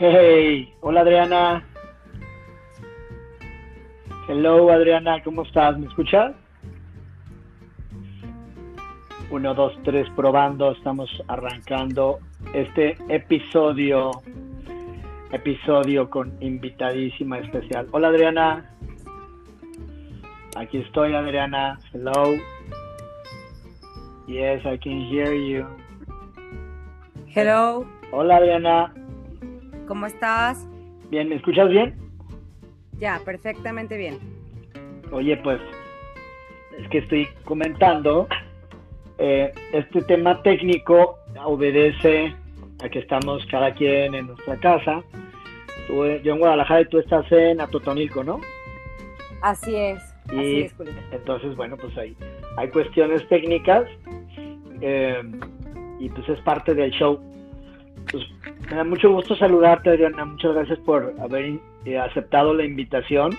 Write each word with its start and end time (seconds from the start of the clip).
Hey, 0.00 0.72
hola 0.80 1.00
Adriana. 1.00 1.64
Hello 4.28 4.70
Adriana, 4.70 5.20
¿cómo 5.24 5.42
estás? 5.42 5.76
¿Me 5.76 5.88
escuchas? 5.88 6.36
Uno, 9.28 9.54
dos, 9.54 9.76
tres, 9.82 10.08
probando. 10.14 10.70
Estamos 10.70 11.10
arrancando 11.26 12.20
este 12.54 12.96
episodio. 13.08 14.12
Episodio 15.32 16.08
con 16.08 16.32
invitadísima 16.38 17.40
especial. 17.40 17.88
Hola 17.90 18.08
Adriana. 18.08 18.70
Aquí 20.54 20.78
estoy 20.78 21.12
Adriana. 21.14 21.76
Hello. 21.92 22.36
Yes, 24.28 24.64
I 24.64 24.78
can 24.78 25.00
hear 25.10 25.34
you. 25.34 25.66
Hello. 27.34 27.84
Hola 28.12 28.36
Adriana. 28.36 28.94
¿Cómo 29.88 30.04
estás? 30.04 30.68
Bien, 31.08 31.30
¿me 31.30 31.36
escuchas 31.36 31.70
bien? 31.70 31.96
Ya, 32.98 33.20
perfectamente 33.24 33.96
bien. 33.96 34.18
Oye, 35.10 35.34
pues 35.38 35.58
es 36.78 36.86
que 36.90 36.98
estoy 36.98 37.26
comentando, 37.44 38.28
eh, 39.16 39.50
este 39.72 40.02
tema 40.02 40.42
técnico 40.42 41.18
obedece 41.42 42.34
a 42.84 42.88
que 42.90 42.98
estamos 42.98 43.44
cada 43.50 43.72
quien 43.72 44.14
en 44.14 44.26
nuestra 44.26 44.58
casa. 44.58 45.02
Tú, 45.86 46.04
yo 46.22 46.34
en 46.34 46.38
Guadalajara 46.38 46.82
y 46.82 46.88
tú 46.88 46.98
estás 46.98 47.24
en 47.32 47.58
Atotonilco, 47.58 48.22
¿no? 48.22 48.40
Así 49.40 49.74
es. 49.74 50.02
Y 50.30 50.38
así 50.38 50.60
es, 50.60 50.74
Julio. 50.74 50.92
entonces, 51.12 51.56
bueno, 51.56 51.78
pues 51.78 51.96
hay, 51.96 52.14
hay 52.58 52.68
cuestiones 52.68 53.26
técnicas 53.28 53.88
eh, 54.82 55.22
y 55.98 56.10
pues 56.10 56.28
es 56.28 56.40
parte 56.40 56.74
del 56.74 56.90
show. 56.90 57.18
Pues 58.10 58.24
me 58.70 58.76
da 58.76 58.84
mucho 58.84 59.10
gusto 59.10 59.36
saludarte, 59.36 59.90
Adriana. 59.90 60.24
Muchas 60.24 60.54
gracias 60.54 60.78
por 60.80 61.14
haber 61.20 61.58
eh, 61.84 61.98
aceptado 61.98 62.54
la 62.54 62.64
invitación 62.64 63.36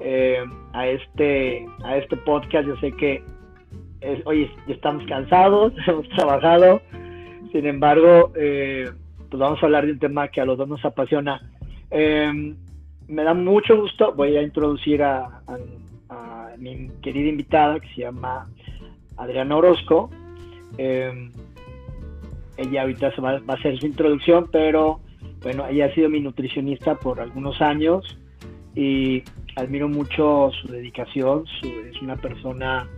eh, 0.00 0.44
a 0.72 0.86
este 0.86 1.66
a 1.84 1.96
este 1.96 2.16
podcast. 2.16 2.68
Yo 2.68 2.76
sé 2.76 2.92
que 2.92 3.22
es, 4.00 4.22
ya 4.66 4.74
estamos 4.74 5.04
cansados, 5.06 5.72
hemos 5.86 6.08
trabajado. 6.10 6.80
Sin 7.52 7.66
embargo, 7.66 8.32
eh, 8.36 8.90
pues 9.30 9.40
vamos 9.40 9.62
a 9.62 9.66
hablar 9.66 9.86
de 9.86 9.92
un 9.92 9.98
tema 9.98 10.28
que 10.28 10.40
a 10.40 10.44
los 10.44 10.58
dos 10.58 10.68
nos 10.68 10.84
apasiona. 10.84 11.40
Eh, 11.90 12.54
me 13.08 13.22
da 13.22 13.34
mucho 13.34 13.76
gusto. 13.76 14.12
Voy 14.14 14.36
a 14.36 14.42
introducir 14.42 15.02
a, 15.02 15.42
mi 16.58 16.88
querida 17.02 17.28
invitada 17.28 17.78
que 17.78 17.88
se 17.88 18.00
llama 18.02 18.48
Adriana 19.16 19.56
Orozco. 19.56 20.10
Ella 22.56 22.82
ahorita 22.82 23.14
se 23.14 23.20
va, 23.20 23.32
a 23.32 23.52
hacer 23.52 23.78
su 23.78 23.86
introducción, 23.86 24.48
pero 24.50 25.00
bueno, 25.42 25.66
ella 25.68 25.86
ha 25.86 25.94
sido 25.94 26.08
mi 26.08 26.20
nutricionista 26.20 26.94
por 26.94 27.20
algunos 27.20 27.60
años 27.60 28.18
y 28.74 29.22
admiro 29.56 29.88
mucho 29.88 30.50
su 30.60 30.68
dedicación, 30.68 31.44
su, 31.46 31.66
es 31.66 32.00
una 32.02 32.16
persona 32.16 32.88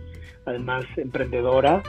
además 0.45 0.85
emprendedora, 0.97 1.83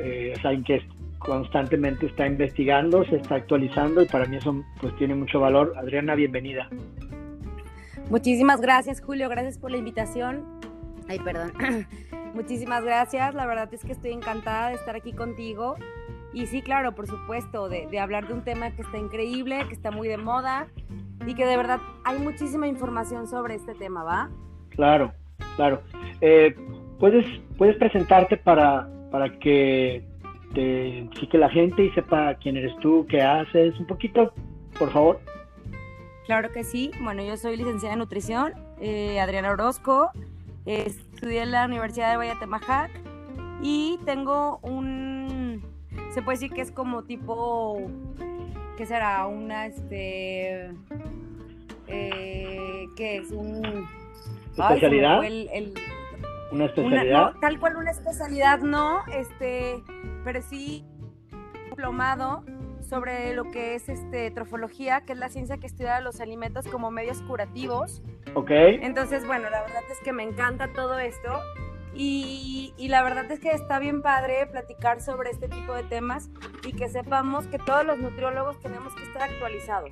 eh, 0.00 0.32
es 0.36 0.44
alguien 0.44 0.64
que 0.64 0.86
constantemente 1.18 2.06
está 2.06 2.26
investigando, 2.26 3.04
se 3.04 3.16
está 3.16 3.36
actualizando 3.36 4.02
y 4.02 4.06
para 4.06 4.26
mí 4.26 4.36
eso 4.36 4.64
pues 4.80 4.94
tiene 4.96 5.14
mucho 5.14 5.40
valor. 5.40 5.72
Adriana, 5.76 6.14
bienvenida. 6.14 6.68
Muchísimas 8.10 8.60
gracias 8.60 9.00
Julio, 9.00 9.28
gracias 9.28 9.58
por 9.58 9.70
la 9.70 9.76
invitación. 9.76 10.44
Ay, 11.08 11.18
perdón. 11.20 11.52
Muchísimas 12.34 12.82
gracias, 12.82 13.34
la 13.34 13.46
verdad 13.46 13.72
es 13.72 13.84
que 13.84 13.92
estoy 13.92 14.12
encantada 14.12 14.70
de 14.70 14.74
estar 14.74 14.96
aquí 14.96 15.12
contigo 15.12 15.76
y 16.32 16.46
sí, 16.46 16.62
claro, 16.62 16.94
por 16.94 17.06
supuesto, 17.06 17.68
de, 17.68 17.86
de, 17.86 17.98
hablar 17.98 18.26
de 18.26 18.34
un 18.34 18.42
tema 18.42 18.70
que 18.70 18.82
está 18.82 18.98
increíble, 18.98 19.64
que 19.68 19.74
está 19.74 19.90
muy 19.90 20.08
de 20.08 20.16
moda 20.16 20.68
y 21.26 21.34
que 21.34 21.46
de 21.46 21.56
verdad 21.56 21.80
hay 22.04 22.18
muchísima 22.18 22.66
información 22.66 23.26
sobre 23.26 23.54
este 23.54 23.74
tema, 23.74 24.02
¿va? 24.02 24.30
Claro, 24.70 25.12
claro. 25.56 25.82
Eh, 26.20 26.54
¿puedes, 26.98 27.26
¿Puedes 27.58 27.76
presentarte 27.76 28.36
para, 28.36 28.88
para 29.10 29.38
que 29.38 30.04
te 30.54 31.08
que 31.30 31.38
la 31.38 31.48
gente 31.48 31.84
y 31.84 31.90
sepa 31.90 32.34
quién 32.34 32.56
eres 32.56 32.76
tú, 32.80 33.06
qué 33.08 33.22
haces? 33.22 33.78
Un 33.78 33.86
poquito, 33.86 34.32
por 34.78 34.90
favor. 34.90 35.20
Claro 36.26 36.52
que 36.52 36.64
sí. 36.64 36.90
Bueno, 37.02 37.22
yo 37.22 37.36
soy 37.36 37.56
licenciada 37.56 37.94
en 37.94 37.98
nutrición, 37.98 38.52
eh, 38.80 39.20
Adriana 39.20 39.50
Orozco. 39.50 40.10
Eh, 40.66 40.84
estudié 40.86 41.42
en 41.42 41.50
la 41.50 41.66
Universidad 41.66 42.10
de 42.10 42.16
Vallatemajac 42.16 42.90
y 43.62 43.98
tengo 44.04 44.58
un 44.62 45.11
se 46.12 46.22
puede 46.22 46.36
decir 46.36 46.52
que 46.52 46.60
es 46.60 46.70
como 46.70 47.04
tipo, 47.04 47.80
¿qué 48.76 48.86
será? 48.86 49.26
Una, 49.26 49.66
este, 49.66 50.70
eh, 51.86 52.86
¿qué 52.96 53.16
es? 53.18 53.30
Un... 53.30 53.88
¿Especialidad? 54.56 55.20
Ay, 55.20 55.48
el, 55.52 55.64
el, 55.64 55.74
¿Una 56.52 56.66
especialidad? 56.66 57.22
Una, 57.22 57.32
no, 57.32 57.40
tal 57.40 57.58
cual 57.58 57.76
una 57.76 57.90
especialidad 57.90 58.58
no, 58.60 59.00
este, 59.12 59.82
pero 60.24 60.42
sí 60.42 60.84
diplomado 61.70 62.44
sobre 62.82 63.34
lo 63.34 63.50
que 63.50 63.74
es 63.74 63.88
este 63.88 64.30
trofología, 64.30 65.00
que 65.02 65.14
es 65.14 65.18
la 65.18 65.30
ciencia 65.30 65.56
que 65.56 65.66
estudia 65.66 66.00
los 66.00 66.20
alimentos 66.20 66.68
como 66.68 66.90
medios 66.90 67.22
curativos. 67.22 68.02
Ok. 68.34 68.50
Entonces, 68.50 69.26
bueno, 69.26 69.48
la 69.48 69.62
verdad 69.62 69.82
es 69.90 69.98
que 70.00 70.12
me 70.12 70.22
encanta 70.22 70.68
todo 70.74 70.98
esto 70.98 71.40
y, 71.94 72.72
y, 72.76 72.88
la 72.88 73.02
verdad 73.02 73.30
es 73.30 73.40
que 73.40 73.50
está 73.50 73.78
bien 73.78 74.02
padre 74.02 74.46
platicar 74.46 75.00
sobre 75.00 75.30
este 75.30 75.48
tipo 75.48 75.74
de 75.74 75.82
temas 75.82 76.30
y 76.66 76.72
que 76.72 76.88
sepamos 76.88 77.46
que 77.46 77.58
todos 77.58 77.84
los 77.84 77.98
nutriólogos 77.98 78.58
tenemos 78.60 78.94
que 78.94 79.02
estar 79.02 79.22
actualizados. 79.22 79.90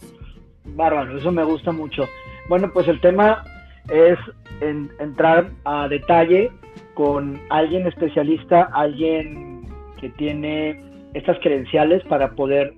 Bárbaro, 0.64 1.18
eso 1.18 1.30
me 1.30 1.44
gusta 1.44 1.72
mucho. 1.72 2.08
Bueno, 2.48 2.70
pues 2.72 2.88
el 2.88 3.00
tema 3.00 3.44
es 3.88 4.18
en, 4.60 4.90
entrar 4.98 5.50
a 5.64 5.88
detalle 5.88 6.50
con 6.94 7.40
alguien 7.50 7.86
especialista, 7.86 8.70
alguien 8.72 9.66
que 10.00 10.10
tiene 10.10 10.82
estas 11.14 11.38
credenciales 11.40 12.02
para 12.04 12.30
poder 12.32 12.74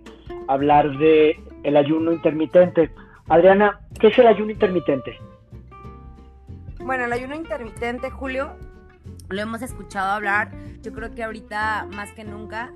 hablar 0.49 0.97
de 0.99 1.39
el 1.62 1.77
ayuno 1.77 2.12
intermitente. 2.12 2.91
Adriana, 3.28 3.81
¿qué 4.00 4.09
es 4.09 4.19
el 4.19 4.27
ayuno 4.27 4.50
intermitente? 4.50 5.19
Bueno, 6.81 7.04
el 7.04 7.12
ayuno 7.12 7.37
intermitente, 7.37 8.10
Julio, 8.10 8.56
lo 9.32 9.43
hemos 9.43 9.62
escuchado 9.62 10.12
hablar, 10.12 10.53
yo 10.82 10.93
creo 10.93 11.15
que 11.15 11.25
ahorita 11.25 11.87
más 11.93 12.12
que 12.12 12.25
nunca. 12.25 12.72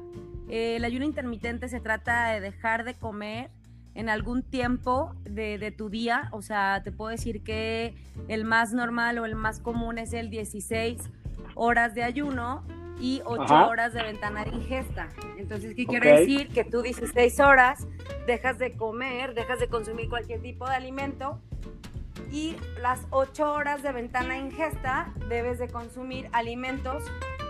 Eh, 0.49 0.77
el 0.77 0.85
ayuno 0.85 1.05
intermitente 1.05 1.69
se 1.69 1.81
trata 1.81 2.29
de 2.29 2.41
dejar 2.41 2.85
de 2.85 2.95
comer 2.95 3.51
en 3.95 4.09
algún 4.09 4.43
tiempo 4.43 5.15
de, 5.25 5.59
de, 5.59 5.71
tu 5.71 5.89
día, 5.89 6.29
o 6.33 6.43
sea, 6.43 6.83
te 6.85 6.93
puedo 6.93 7.11
decir 7.11 7.43
que 7.43 7.95
el 8.29 8.45
más 8.45 8.73
normal 8.73 9.19
o 9.19 9.25
el 9.25 9.35
más 9.35 9.59
común 9.61 9.99
es 9.99 10.13
el 10.13 10.29
16 10.29 11.01
horas 11.55 11.95
de 11.95 12.03
ayuno 12.03 12.63
y 13.01 13.23
8 13.25 13.43
Ajá. 13.43 13.67
horas 13.67 13.93
de 13.93 14.03
ventana 14.03 14.45
de 14.45 14.51
ingesta. 14.51 15.09
Entonces, 15.39 15.75
¿qué 15.75 15.85
okay. 15.85 16.01
quiere 16.01 16.21
decir? 16.21 16.49
Que 16.49 16.65
tú 16.65 16.83
16 16.83 17.41
horas 17.41 17.87
dejas 18.27 18.59
de 18.59 18.77
comer, 18.77 19.35
dejas 19.35 19.61
de 19.61 19.69
consumir 19.69 20.09
cualquier 20.09 20.41
tipo 20.41 20.67
de 20.69 20.75
alimento 20.75 21.41
y 22.31 22.57
las 22.81 23.07
8 23.11 23.53
horas 23.53 23.83
de 23.83 23.93
ventana 23.93 24.39
ingesta 24.39 25.13
debes 25.29 25.59
de 25.59 25.69
consumir 25.69 26.29
alimentos 26.33 27.05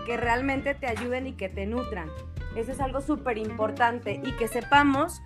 que 0.05 0.17
realmente 0.17 0.73
te 0.75 0.87
ayuden 0.87 1.27
y 1.27 1.33
que 1.33 1.49
te 1.49 1.65
nutran. 1.65 2.09
Eso 2.55 2.71
es 2.71 2.79
algo 2.79 3.01
súper 3.01 3.37
importante 3.37 4.19
y 4.23 4.31
que 4.37 4.47
sepamos 4.47 5.21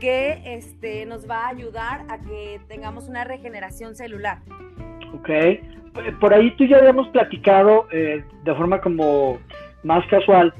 que 0.00 0.42
este, 0.44 1.06
nos 1.06 1.28
va 1.28 1.46
a 1.46 1.48
ayudar 1.48 2.04
a 2.08 2.18
que 2.20 2.60
tengamos 2.68 3.08
una 3.08 3.24
regeneración 3.24 3.94
celular. 3.94 4.38
Ok, 5.14 5.30
por 6.20 6.34
ahí 6.34 6.50
tú 6.56 6.64
ya 6.64 6.78
habíamos 6.78 7.08
platicado 7.08 7.86
eh, 7.92 8.24
de 8.42 8.54
forma 8.54 8.80
como 8.80 9.38
más 9.82 10.04
casual 10.08 10.52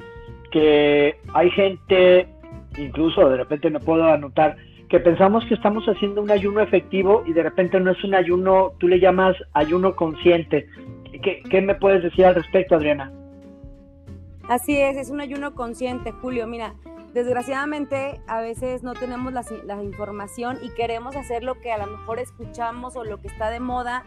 que 0.53 1.17
hay 1.35 1.51
gente, 1.51 2.29
incluso 2.79 3.29
de 3.29 3.39
repente 3.39 3.69
me 3.71 3.81
puedo 3.81 4.05
anotar, 4.05 4.57
que 4.89 5.01
pensamos 5.01 5.45
que 5.47 5.55
estamos 5.55 5.85
haciendo 5.87 6.23
un 6.23 6.31
ayuno 6.31 6.61
efectivo 6.61 7.23
y 7.27 7.33
de 7.33 7.43
repente 7.43 7.81
no 7.81 7.91
es 7.91 8.05
un 8.05 8.15
ayuno, 8.15 8.73
tú 8.79 8.89
le 8.89 9.01
llamas 9.01 9.37
ayuno 9.53 9.97
consciente. 9.97 10.69
¿Qué, 11.23 11.43
qué 11.49 11.61
me 11.61 11.75
puedes 11.75 12.03
decir 12.03 12.27
al 12.27 12.35
respecto, 12.35 12.75
Adriana? 12.75 13.13
Así 14.49 14.77
es, 14.77 14.97
es 14.97 15.11
un 15.11 15.21
ayuno 15.21 15.55
consciente, 15.55 16.11
Julio. 16.13 16.47
Mira, 16.47 16.75
desgraciadamente 17.15 18.21
a 18.27 18.41
veces 18.41 18.83
no 18.83 18.93
tenemos 18.93 19.33
la, 19.33 19.43
la, 19.65 19.83
información 19.83 20.59
y 20.63 20.69
queremos 20.75 21.17
hacer 21.17 21.43
lo 21.43 21.55
que 21.61 21.73
a 21.73 21.79
lo 21.79 21.87
mejor 21.87 22.19
escuchamos 22.19 22.97
o 22.97 23.05
lo 23.05 23.21
que 23.21 23.29
está 23.29 23.51
de 23.51 23.61
moda, 23.61 24.05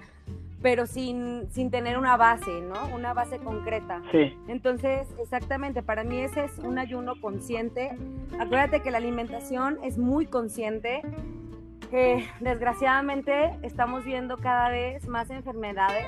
pero 0.67 0.85
sin, 0.85 1.49
sin 1.49 1.71
tener 1.71 1.97
una 1.97 2.17
base, 2.17 2.59
¿no? 2.59 2.93
Una 2.93 3.13
base 3.13 3.39
concreta. 3.39 4.01
Sí. 4.11 4.37
Entonces, 4.49 5.07
exactamente, 5.17 5.81
para 5.81 6.03
mí 6.03 6.17
ese 6.17 6.43
es 6.43 6.59
un 6.59 6.77
ayuno 6.77 7.13
consciente. 7.21 7.97
Acuérdate 8.37 8.81
que 8.81 8.91
la 8.91 8.97
alimentación 8.97 9.79
es 9.81 9.97
muy 9.97 10.25
consciente. 10.25 11.03
que 11.89 12.27
desgraciadamente 12.41 13.57
estamos 13.61 14.03
viendo 14.03 14.35
cada 14.35 14.67
vez 14.67 15.07
más 15.07 15.29
enfermedades 15.29 16.05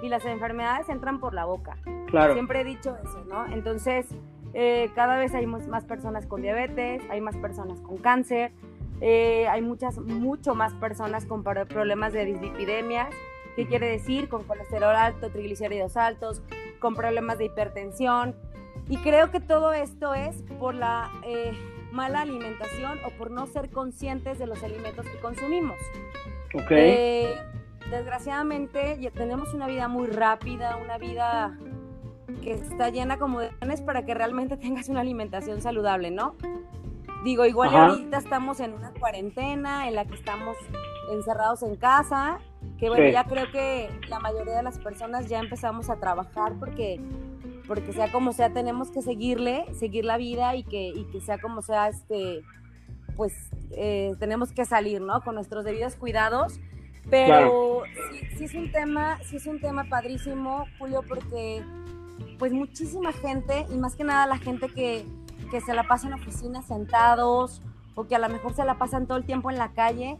y 0.00 0.08
las 0.08 0.24
enfermedades 0.26 0.88
entran 0.88 1.18
por 1.18 1.34
la 1.34 1.44
boca. 1.44 1.76
Claro. 2.06 2.34
Siempre 2.34 2.60
he 2.60 2.64
dicho 2.64 2.96
eso, 3.02 3.24
¿no? 3.28 3.52
Entonces, 3.52 4.06
eh, 4.54 4.90
cada 4.94 5.18
vez 5.18 5.34
hay 5.34 5.46
más 5.46 5.84
personas 5.86 6.24
con 6.26 6.42
diabetes, 6.42 7.02
hay 7.10 7.20
más 7.20 7.36
personas 7.36 7.80
con 7.80 7.96
cáncer, 7.96 8.52
Eh, 9.00 9.46
hay 9.46 9.62
muchas, 9.62 9.96
mucho 9.98 10.56
más 10.56 10.74
personas 10.74 11.24
con 11.24 11.44
problemas 11.44 12.12
de 12.12 12.24
dislipidemias, 12.24 13.08
¿qué 13.58 13.66
quiere 13.66 13.88
decir? 13.88 14.28
Con 14.28 14.44
colesterol 14.44 14.94
alto, 14.94 15.30
triglicéridos 15.30 15.96
altos, 15.96 16.42
con 16.78 16.94
problemas 16.94 17.38
de 17.38 17.46
hipertensión. 17.46 18.36
Y 18.88 18.98
creo 18.98 19.32
que 19.32 19.40
todo 19.40 19.72
esto 19.72 20.14
es 20.14 20.44
por 20.60 20.76
la 20.76 21.10
eh, 21.24 21.58
mala 21.90 22.20
alimentación 22.20 23.00
o 23.04 23.10
por 23.18 23.32
no 23.32 23.48
ser 23.48 23.68
conscientes 23.70 24.38
de 24.38 24.46
los 24.46 24.62
alimentos 24.62 25.04
que 25.06 25.18
consumimos. 25.18 25.76
Ok. 26.54 26.70
Eh, 26.70 27.34
desgraciadamente 27.90 29.10
tenemos 29.12 29.52
una 29.52 29.66
vida 29.66 29.88
muy 29.88 30.06
rápida, 30.06 30.76
una 30.76 30.96
vida 30.96 31.58
que 32.44 32.52
está 32.52 32.90
llena 32.90 33.18
como 33.18 33.40
de 33.40 33.48
planes 33.48 33.80
para 33.80 34.04
que 34.04 34.14
realmente 34.14 34.56
tengas 34.56 34.88
una 34.88 35.00
alimentación 35.00 35.60
saludable, 35.62 36.12
¿no? 36.12 36.36
Digo, 37.24 37.44
igual 37.44 37.74
ahorita 37.74 38.18
estamos 38.18 38.60
en 38.60 38.72
una 38.74 38.92
cuarentena 38.92 39.88
en 39.88 39.96
la 39.96 40.04
que 40.04 40.14
estamos 40.14 40.56
encerrados 41.10 41.64
en 41.64 41.74
casa, 41.74 42.38
que 42.78 42.88
bueno, 42.88 43.08
ya 43.08 43.24
creo 43.24 43.50
que 43.50 43.90
la 44.08 44.20
mayoría 44.20 44.56
de 44.56 44.62
las 44.62 44.78
personas 44.78 45.28
ya 45.28 45.40
empezamos 45.40 45.90
a 45.90 45.96
trabajar 45.96 46.54
porque 46.58 47.00
porque 47.68 47.92
sea 47.92 48.10
como 48.10 48.32
sea 48.32 48.50
tenemos 48.50 48.90
que 48.90 49.02
seguirle, 49.02 49.66
seguir 49.74 50.06
la 50.06 50.16
vida 50.16 50.56
y 50.56 50.64
que, 50.64 50.88
y 50.88 51.04
que 51.12 51.20
sea 51.20 51.38
como 51.38 51.60
sea, 51.60 51.88
este, 51.88 52.42
pues 53.14 53.34
eh, 53.72 54.14
tenemos 54.18 54.52
que 54.52 54.64
salir, 54.64 55.02
¿no? 55.02 55.20
Con 55.20 55.34
nuestros 55.34 55.64
debidos 55.64 55.94
cuidados. 55.94 56.58
Pero 57.10 57.82
sí, 58.36 58.44
es 58.44 58.54
un 58.54 58.72
tema, 58.72 59.18
sí 59.24 59.36
es 59.36 59.46
un 59.46 59.60
tema 59.60 59.84
padrísimo, 59.84 60.66
Julio, 60.78 61.02
porque 61.06 61.62
pues 62.38 62.52
muchísima 62.52 63.12
gente, 63.12 63.66
y 63.70 63.76
más 63.76 63.96
que 63.96 64.04
nada 64.04 64.26
la 64.26 64.38
gente 64.38 64.68
que, 64.68 65.04
que 65.50 65.60
se 65.60 65.74
la 65.74 65.84
pasa 65.84 66.08
en 66.08 66.14
oficinas 66.14 66.66
sentados, 66.66 67.62
o 67.94 68.06
que 68.06 68.14
a 68.14 68.18
lo 68.18 68.28
mejor 68.28 68.54
se 68.54 68.64
la 68.64 68.78
pasan 68.78 69.06
todo 69.06 69.18
el 69.18 69.24
tiempo 69.24 69.50
en 69.50 69.58
la 69.58 69.72
calle, 69.72 70.18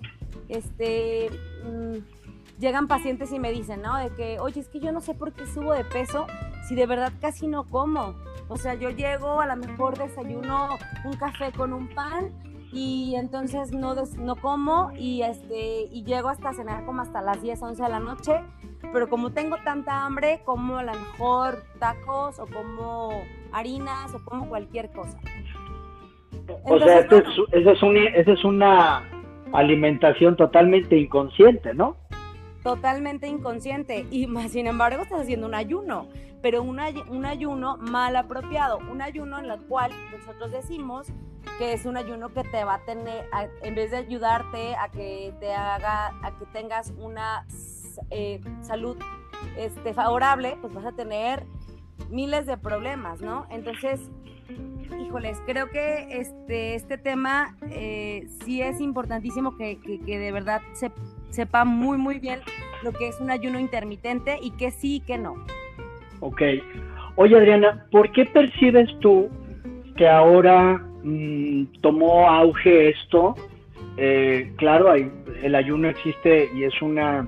este, 0.49 1.31
mm, 1.65 2.18
llegan 2.59 2.89
pacientes 2.89 3.33
y 3.33 3.39
me 3.39 3.53
dicen, 3.53 3.83
¿no? 3.83 3.97
De 3.97 4.11
que, 4.11 4.39
oye, 4.41 4.61
es 4.61 4.69
que 4.69 4.81
yo 4.81 4.93
no 4.93 5.01
sé 5.01 5.15
por 5.15 5.33
qué 5.33 5.47
subo 5.47 5.73
de 5.73 5.85
peso 5.85 6.27
si 6.67 6.75
de 6.75 6.87
verdad 6.87 7.13
casi 7.21 7.47
no 7.47 7.65
como. 7.65 8.15
O 8.49 8.57
sea, 8.57 8.75
yo 8.75 8.91
llego, 8.91 9.41
a 9.41 9.47
lo 9.47 9.57
mejor 9.57 9.97
desayuno 9.97 10.71
un 11.05 11.17
café 11.17 11.53
con 11.53 11.73
un 11.73 11.89
pan 11.89 12.33
y 12.73 13.15
entonces 13.17 13.73
no, 13.73 13.95
no 14.19 14.37
como 14.37 14.91
y, 14.97 15.23
este, 15.23 15.83
y 15.91 16.05
llego 16.05 16.29
hasta 16.29 16.53
cenar 16.53 16.85
como 16.85 17.03
hasta 17.03 17.23
las 17.23 17.41
10, 17.41 17.63
11 17.63 17.83
de 17.83 17.89
la 17.89 18.01
noche, 18.01 18.41
pero 18.93 19.09
como 19.09 19.31
tengo 19.31 19.57
tanta 19.65 20.05
hambre, 20.05 20.41
como 20.45 20.79
a 20.79 20.83
lo 20.83 20.93
mejor 20.93 21.63
tacos 21.79 22.39
o 22.39 22.47
como 22.47 23.23
harinas 23.53 24.15
o 24.15 24.25
como 24.25 24.49
cualquier 24.49 24.91
cosa. 24.91 25.19
o 26.65 26.79
sea, 26.79 27.01
esa 27.01 27.19
es, 27.53 28.29
es 28.29 28.45
una 28.45 29.03
alimentación 29.53 30.37
totalmente 30.37 30.99
inconsciente, 30.99 31.73
¿no? 31.75 31.97
Totalmente 32.69 33.27
inconsciente 33.27 34.07
y 34.11 34.27
más 34.27 34.53
sin 34.53 34.67
embargo 34.67 35.03
estás 35.03 35.23
haciendo 35.23 35.47
un 35.47 35.55
ayuno, 35.55 36.07
pero 36.43 36.63
un, 36.63 36.79
un 37.09 37.25
ayuno 37.25 37.79
mal 37.79 38.15
apropiado, 38.15 38.77
un 38.93 39.01
ayuno 39.01 39.39
en 39.39 39.47
el 39.47 39.59
cual 39.63 39.91
nosotros 40.13 40.53
decimos 40.53 41.07
que 41.57 41.73
es 41.73 41.87
un 41.87 41.97
ayuno 41.97 42.29
que 42.35 42.45
te 42.45 42.65
va 42.65 42.75
a 42.75 42.85
tener, 42.85 43.25
en 43.63 43.75
vez 43.75 43.91
de 43.91 43.97
ayudarte 43.97 44.77
a 44.77 44.91
que 44.91 45.33
te 45.41 45.55
haga, 45.55 46.09
a 46.23 46.39
que 46.39 46.45
tengas 46.53 46.93
una 46.99 47.47
eh, 48.11 48.39
salud 48.61 48.99
este, 49.57 49.95
favorable, 49.95 50.59
pues 50.61 50.75
vas 50.75 50.85
a 50.85 50.93
tener 50.93 51.47
miles 52.11 52.45
de 52.45 52.59
problemas, 52.59 53.23
¿no? 53.23 53.47
Entonces, 53.49 54.11
híjoles, 55.01 55.41
creo 55.47 55.71
que 55.71 56.21
este, 56.21 56.75
este 56.75 56.99
tema 56.99 57.57
eh, 57.71 58.29
sí 58.45 58.61
es 58.61 58.79
importantísimo 58.83 59.57
que, 59.57 59.81
que, 59.81 60.19
de 60.19 60.33
verdad 60.33 60.61
se, 60.75 60.93
sepa 61.31 61.65
muy, 61.65 61.99
muy 61.99 62.19
bien 62.19 62.41
lo 62.83 62.93
que 62.93 63.09
es 63.09 63.21
un 63.21 63.31
ayuno 63.31 63.59
intermitente 63.59 64.39
y 64.41 64.51
que 64.53 64.71
sí 64.71 64.97
y 64.97 65.01
que 65.01 65.19
no. 65.19 65.35
Ok. 66.21 66.43
Oye, 67.17 67.37
Adriana, 67.37 67.87
¿por 67.91 68.13
qué 68.13 68.25
percibes 68.27 68.89
tú 69.01 69.29
que 69.97 70.09
ahora 70.09 70.81
Mm, 71.03 71.81
tomó 71.81 72.29
auge 72.29 72.91
esto. 72.91 73.35
Eh, 73.97 74.53
claro, 74.57 74.91
hay, 74.91 75.11
el 75.43 75.55
ayuno 75.55 75.89
existe 75.89 76.51
y 76.55 76.65
es 76.65 76.83
una, 76.83 77.27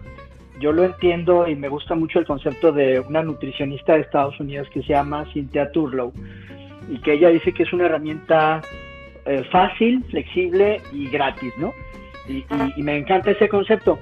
yo 0.60 0.72
lo 0.72 0.84
entiendo 0.84 1.48
y 1.48 1.54
me 1.54 1.68
gusta 1.68 1.94
mucho 1.94 2.18
el 2.18 2.26
concepto 2.26 2.72
de 2.72 3.00
una 3.00 3.22
nutricionista 3.22 3.94
de 3.94 4.00
Estados 4.00 4.38
Unidos 4.40 4.68
que 4.70 4.82
se 4.82 4.88
llama 4.88 5.24
Cynthia 5.32 5.70
Turlow 5.72 6.12
y 6.90 6.98
que 6.98 7.14
ella 7.14 7.28
dice 7.28 7.52
que 7.52 7.62
es 7.62 7.72
una 7.72 7.86
herramienta 7.86 8.60
eh, 9.24 9.44
fácil, 9.50 10.04
flexible 10.10 10.80
y 10.92 11.08
gratis, 11.08 11.52
¿no? 11.58 11.72
Y, 12.30 12.82
me 12.82 12.96
encanta 12.96 13.30
ese 13.30 13.48
concepto. 13.48 13.98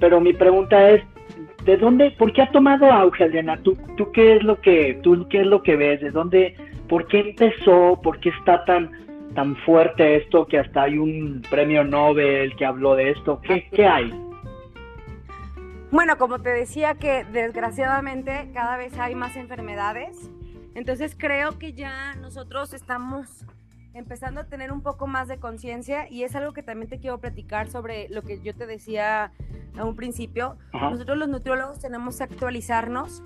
Pero 0.00 0.20
mi 0.20 0.32
pregunta 0.32 0.90
es, 0.90 1.02
¿de 1.64 1.76
dónde, 1.76 2.10
por 2.12 2.32
qué 2.32 2.42
ha 2.42 2.52
tomado 2.52 2.90
auge, 2.90 3.24
Adriana? 3.24 3.56
¿Tú, 3.62 3.76
tú 3.96 4.10
qué 4.12 4.36
es 4.36 4.42
lo 4.42 4.60
que, 4.60 5.00
tú 5.02 5.26
qué 5.28 5.40
es 5.40 5.46
lo 5.46 5.62
que 5.62 5.76
ves? 5.76 6.00
¿De 6.00 6.10
dónde, 6.10 6.54
¿Por 6.88 7.06
qué 7.06 7.20
empezó? 7.20 8.00
¿Por 8.02 8.18
qué 8.20 8.30
está 8.30 8.64
tan, 8.64 8.90
tan 9.34 9.56
fuerte 9.56 10.16
esto 10.16 10.46
que 10.46 10.58
hasta 10.58 10.82
hay 10.82 10.98
un 10.98 11.42
premio 11.50 11.84
Nobel 11.84 12.54
que 12.56 12.64
habló 12.64 12.94
de 12.94 13.10
esto? 13.10 13.40
¿Qué, 13.42 13.68
qué 13.72 13.86
hay? 13.86 14.12
Bueno, 15.90 16.18
como 16.18 16.40
te 16.40 16.50
decía 16.50 16.94
que 16.94 17.24
desgraciadamente 17.32 18.50
cada 18.52 18.76
vez 18.76 18.98
hay 18.98 19.14
más 19.14 19.36
enfermedades, 19.36 20.30
entonces 20.74 21.16
creo 21.18 21.58
que 21.58 21.72
ya 21.72 22.14
nosotros 22.16 22.74
estamos 22.74 23.46
empezando 23.98 24.40
a 24.40 24.44
tener 24.44 24.72
un 24.72 24.80
poco 24.80 25.06
más 25.06 25.28
de 25.28 25.38
conciencia 25.38 26.08
y 26.08 26.22
es 26.22 26.34
algo 26.34 26.52
que 26.52 26.62
también 26.62 26.88
te 26.88 26.98
quiero 26.98 27.18
platicar 27.18 27.68
sobre 27.68 28.08
lo 28.08 28.22
que 28.22 28.40
yo 28.40 28.54
te 28.54 28.66
decía 28.66 29.32
a 29.76 29.84
un 29.84 29.96
principio. 29.96 30.56
Nosotros 30.72 31.18
los 31.18 31.28
nutriólogos 31.28 31.80
tenemos 31.80 32.18
que 32.18 32.24
actualizarnos 32.24 33.22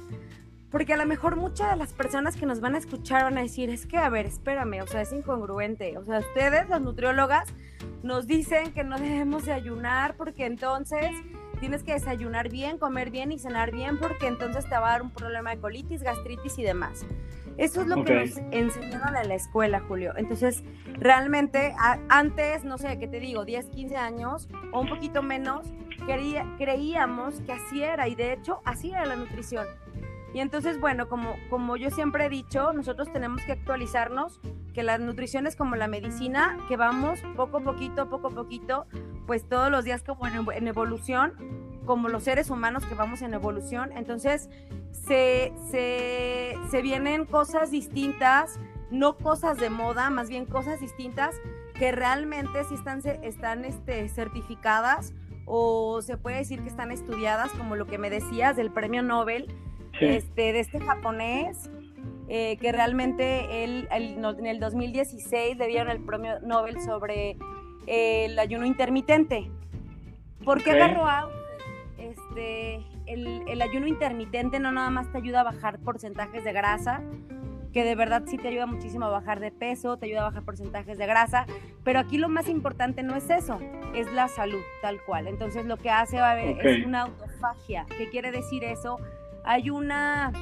porque 0.72 0.94
a 0.94 0.96
lo 0.96 1.04
mejor 1.04 1.36
muchas 1.36 1.70
de 1.70 1.76
las 1.76 1.92
personas 1.92 2.34
que 2.34 2.46
nos 2.46 2.60
van 2.60 2.74
a 2.74 2.78
escuchar 2.78 3.24
van 3.24 3.36
a 3.36 3.42
decir, 3.42 3.68
es 3.68 3.86
que, 3.86 3.98
a 3.98 4.08
ver, 4.08 4.24
espérame, 4.24 4.80
o 4.82 4.86
sea, 4.86 5.02
es 5.02 5.12
incongruente. 5.12 5.98
O 5.98 6.04
sea, 6.04 6.20
ustedes, 6.20 6.66
los 6.70 6.80
nutriólogas, 6.80 7.52
nos 8.02 8.26
dicen 8.26 8.72
que 8.72 8.82
no 8.82 8.98
debemos 8.98 9.44
de 9.44 9.52
ayunar 9.52 10.16
porque 10.16 10.46
entonces 10.46 11.10
tienes 11.60 11.84
que 11.84 11.92
desayunar 11.92 12.48
bien, 12.48 12.78
comer 12.78 13.10
bien 13.10 13.32
y 13.32 13.38
cenar 13.38 13.70
bien 13.70 13.98
porque 13.98 14.26
entonces 14.26 14.64
te 14.64 14.70
va 14.70 14.88
a 14.88 14.92
dar 14.92 15.02
un 15.02 15.10
problema 15.10 15.50
de 15.50 15.60
colitis, 15.60 16.02
gastritis 16.02 16.58
y 16.58 16.62
demás. 16.62 17.04
Eso 17.58 17.82
es 17.82 17.86
lo 17.86 18.04
que 18.04 18.14
nos 18.14 18.36
enseñaron 18.50 19.16
en 19.16 19.28
la 19.28 19.34
escuela, 19.34 19.80
Julio. 19.80 20.14
Entonces, 20.16 20.64
realmente, 20.98 21.74
antes, 22.08 22.64
no 22.64 22.78
sé, 22.78 22.98
¿qué 22.98 23.08
te 23.08 23.20
digo? 23.20 23.44
10, 23.44 23.68
15 23.68 23.96
años 23.96 24.48
o 24.72 24.80
un 24.80 24.88
poquito 24.88 25.22
menos, 25.22 25.72
creíamos 26.58 27.40
que 27.42 27.52
así 27.52 27.82
era 27.82 28.08
y 28.08 28.14
de 28.14 28.32
hecho 28.32 28.60
así 28.64 28.90
era 28.90 29.06
la 29.06 29.16
nutrición. 29.16 29.66
Y 30.34 30.40
entonces, 30.40 30.80
bueno, 30.80 31.08
como, 31.08 31.36
como 31.50 31.76
yo 31.76 31.90
siempre 31.90 32.26
he 32.26 32.28
dicho, 32.30 32.72
nosotros 32.72 33.12
tenemos 33.12 33.42
que 33.42 33.52
actualizarnos, 33.52 34.40
que 34.72 34.82
la 34.82 34.96
nutrición 34.96 35.46
es 35.46 35.56
como 35.56 35.76
la 35.76 35.88
medicina, 35.88 36.56
que 36.68 36.76
vamos 36.76 37.20
poco 37.36 37.58
a 37.58 37.60
poquito, 37.60 38.08
poco 38.08 38.28
a 38.28 38.30
poquito, 38.30 38.86
pues 39.26 39.46
todos 39.46 39.70
los 39.70 39.84
días 39.84 40.02
como 40.02 40.26
en, 40.26 40.66
evolución, 40.66 41.34
como 41.84 42.08
los 42.08 42.24
seres 42.24 42.50
humanos 42.50 42.84
que 42.86 42.94
vamos 42.94 43.22
en 43.22 43.34
evolución. 43.34 43.90
Entonces, 43.96 44.48
se, 44.90 45.52
se, 45.70 46.54
se 46.70 46.82
vienen 46.82 47.24
cosas 47.24 47.70
distintas, 47.70 48.58
no 48.90 49.16
cosas 49.16 49.58
de 49.58 49.70
moda, 49.70 50.10
más 50.10 50.28
bien 50.28 50.46
cosas 50.46 50.80
distintas 50.80 51.34
que 51.74 51.92
realmente 51.92 52.64
sí 52.64 52.74
están, 52.74 53.00
están 53.22 53.64
este, 53.64 54.08
certificadas 54.08 55.14
o 55.44 56.00
se 56.02 56.16
puede 56.16 56.36
decir 56.36 56.62
que 56.62 56.68
están 56.68 56.92
estudiadas, 56.92 57.50
como 57.52 57.76
lo 57.76 57.86
que 57.86 57.98
me 57.98 58.10
decías 58.10 58.56
del 58.56 58.70
premio 58.70 59.02
Nobel, 59.02 59.52
este, 60.00 60.52
de 60.52 60.60
este 60.60 60.80
japonés, 60.80 61.70
eh, 62.28 62.56
que 62.58 62.72
realmente 62.72 63.64
él, 63.64 63.88
en 63.90 64.46
el 64.46 64.60
2016 64.60 65.56
le 65.56 65.66
dieron 65.66 65.90
el 65.90 66.02
premio 66.02 66.40
Nobel 66.40 66.80
sobre 66.80 67.36
eh, 67.86 68.26
el 68.26 68.38
ayuno 68.38 68.64
intermitente. 68.64 69.50
¿Por 70.44 70.62
qué 70.62 70.72
agarró 70.72 71.06
Este, 72.12 72.74
el, 73.06 73.42
el, 73.48 73.62
ayuno 73.62 73.86
intermitente 73.86 74.60
no 74.60 74.72
nada 74.72 74.90
más 74.90 75.10
te 75.10 75.18
ayuda 75.18 75.40
a 75.40 75.44
bajar 75.44 75.78
porcentajes 75.78 76.44
de 76.44 76.52
grasa, 76.52 77.02
que 77.72 77.84
de 77.84 77.94
verdad 77.94 78.24
sí 78.26 78.36
te 78.36 78.48
ayuda 78.48 78.66
muchísimo 78.66 79.06
a 79.06 79.10
bajar 79.10 79.40
de 79.40 79.50
peso, 79.50 79.96
te 79.96 80.06
ayuda 80.06 80.20
a 80.20 80.24
bajar 80.24 80.44
porcentajes 80.44 80.98
de 80.98 81.06
grasa, 81.06 81.46
pero 81.84 81.98
aquí 81.98 82.18
lo 82.18 82.28
más 82.28 82.48
importante 82.48 83.02
no 83.02 83.16
es 83.16 83.30
eso, 83.30 83.58
es 83.94 84.12
la 84.12 84.28
salud 84.28 84.60
tal 84.82 85.00
cual. 85.04 85.26
Entonces 85.26 85.64
lo 85.64 85.76
que 85.78 85.90
hace 85.90 86.18
va 86.18 86.28
a 86.28 86.32
haber 86.32 86.66
es 86.66 86.84
una 86.86 87.02
autofagia. 87.02 87.86
¿Qué 87.96 88.10
quiere 88.10 88.30
decir 88.30 88.62
eso? 88.64 88.98
hay 89.44 89.70
una 89.70 90.32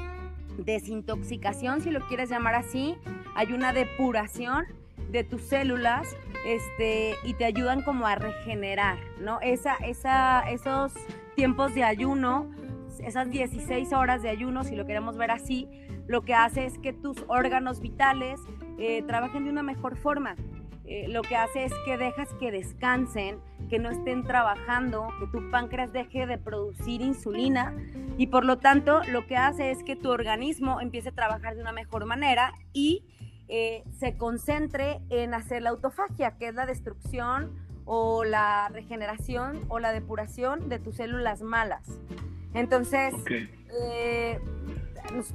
desintoxicación, 0.59 1.81
si 1.81 1.91
lo 1.91 2.01
quieres 2.07 2.31
llamar 2.31 2.55
así, 2.55 2.97
hay 3.35 3.53
una 3.53 3.73
depuración 3.73 4.67
de 5.11 5.25
tus 5.25 5.43
células 5.43 6.09
este, 6.47 7.15
y 7.25 7.35
te 7.35 7.45
ayudan 7.45 7.83
como 7.83 8.07
a 8.07 8.15
regenerar, 8.15 8.99
¿no? 9.19 9.41
Esa, 9.41 9.75
esa, 9.77 10.41
esos 10.51 10.93
tiempos 11.41 11.75
de 11.75 11.85
ayuno, 11.85 12.51
esas 13.03 13.31
16 13.31 13.95
horas 13.95 14.21
de 14.21 14.29
ayuno, 14.29 14.63
si 14.63 14.77
lo 14.77 14.85
queremos 14.85 15.17
ver 15.17 15.31
así, 15.31 15.71
lo 16.07 16.21
que 16.21 16.35
hace 16.35 16.67
es 16.67 16.79
que 16.79 16.93
tus 16.93 17.17
órganos 17.29 17.81
vitales 17.81 18.39
eh, 18.79 19.03
trabajen 19.07 19.45
de 19.45 19.51
una 19.51 19.63
mejor 19.63 19.97
forma. 19.97 20.37
eh, 20.85 21.09
lo 21.09 21.23
que 21.23 21.37
hace 21.37 21.65
es 21.65 21.73
que 21.87 21.97
dejas 21.97 22.29
que 22.35 22.51
descansen, 22.51 23.39
que 23.71 23.79
no 23.79 23.89
estén 23.89 24.25
trabajando, 24.25 25.09
que 25.19 25.29
tu 25.29 25.51
páncreas 25.51 25.95
deje 25.95 26.27
de 26.27 26.37
producir 26.37 27.01
insulina 27.01 27.75
y 28.19 28.27
por 28.27 28.45
lo 28.45 28.59
tanto 28.59 29.01
lo 29.11 29.27
que 29.27 29.39
hace 29.39 29.71
es 29.71 29.83
que 29.83 29.97
tu 29.97 30.11
organismo 30.11 30.83
empiece 30.83 31.09
a 31.09 31.13
trabajar 31.13 31.55
de 31.55 31.63
una 31.63 31.73
mejor 31.73 32.05
manera 32.05 32.53
y 32.75 33.07
eh, 33.49 33.83
se 33.99 34.19
concentre 34.19 35.01
en 35.09 35.33
hacer 35.33 35.63
la 35.63 35.71
autofagia, 35.71 36.37
que 36.37 36.49
es 36.49 36.55
la 36.55 36.67
destrucción 36.67 37.70
o 37.93 38.23
la 38.23 38.69
regeneración 38.69 39.59
o 39.69 39.81
la 39.81 39.91
depuración 39.91 40.69
de 40.69 40.79
tus 40.79 40.95
células 40.95 41.43
malas. 41.43 41.83
Entonces, 42.55 43.13
eh, 43.29 44.39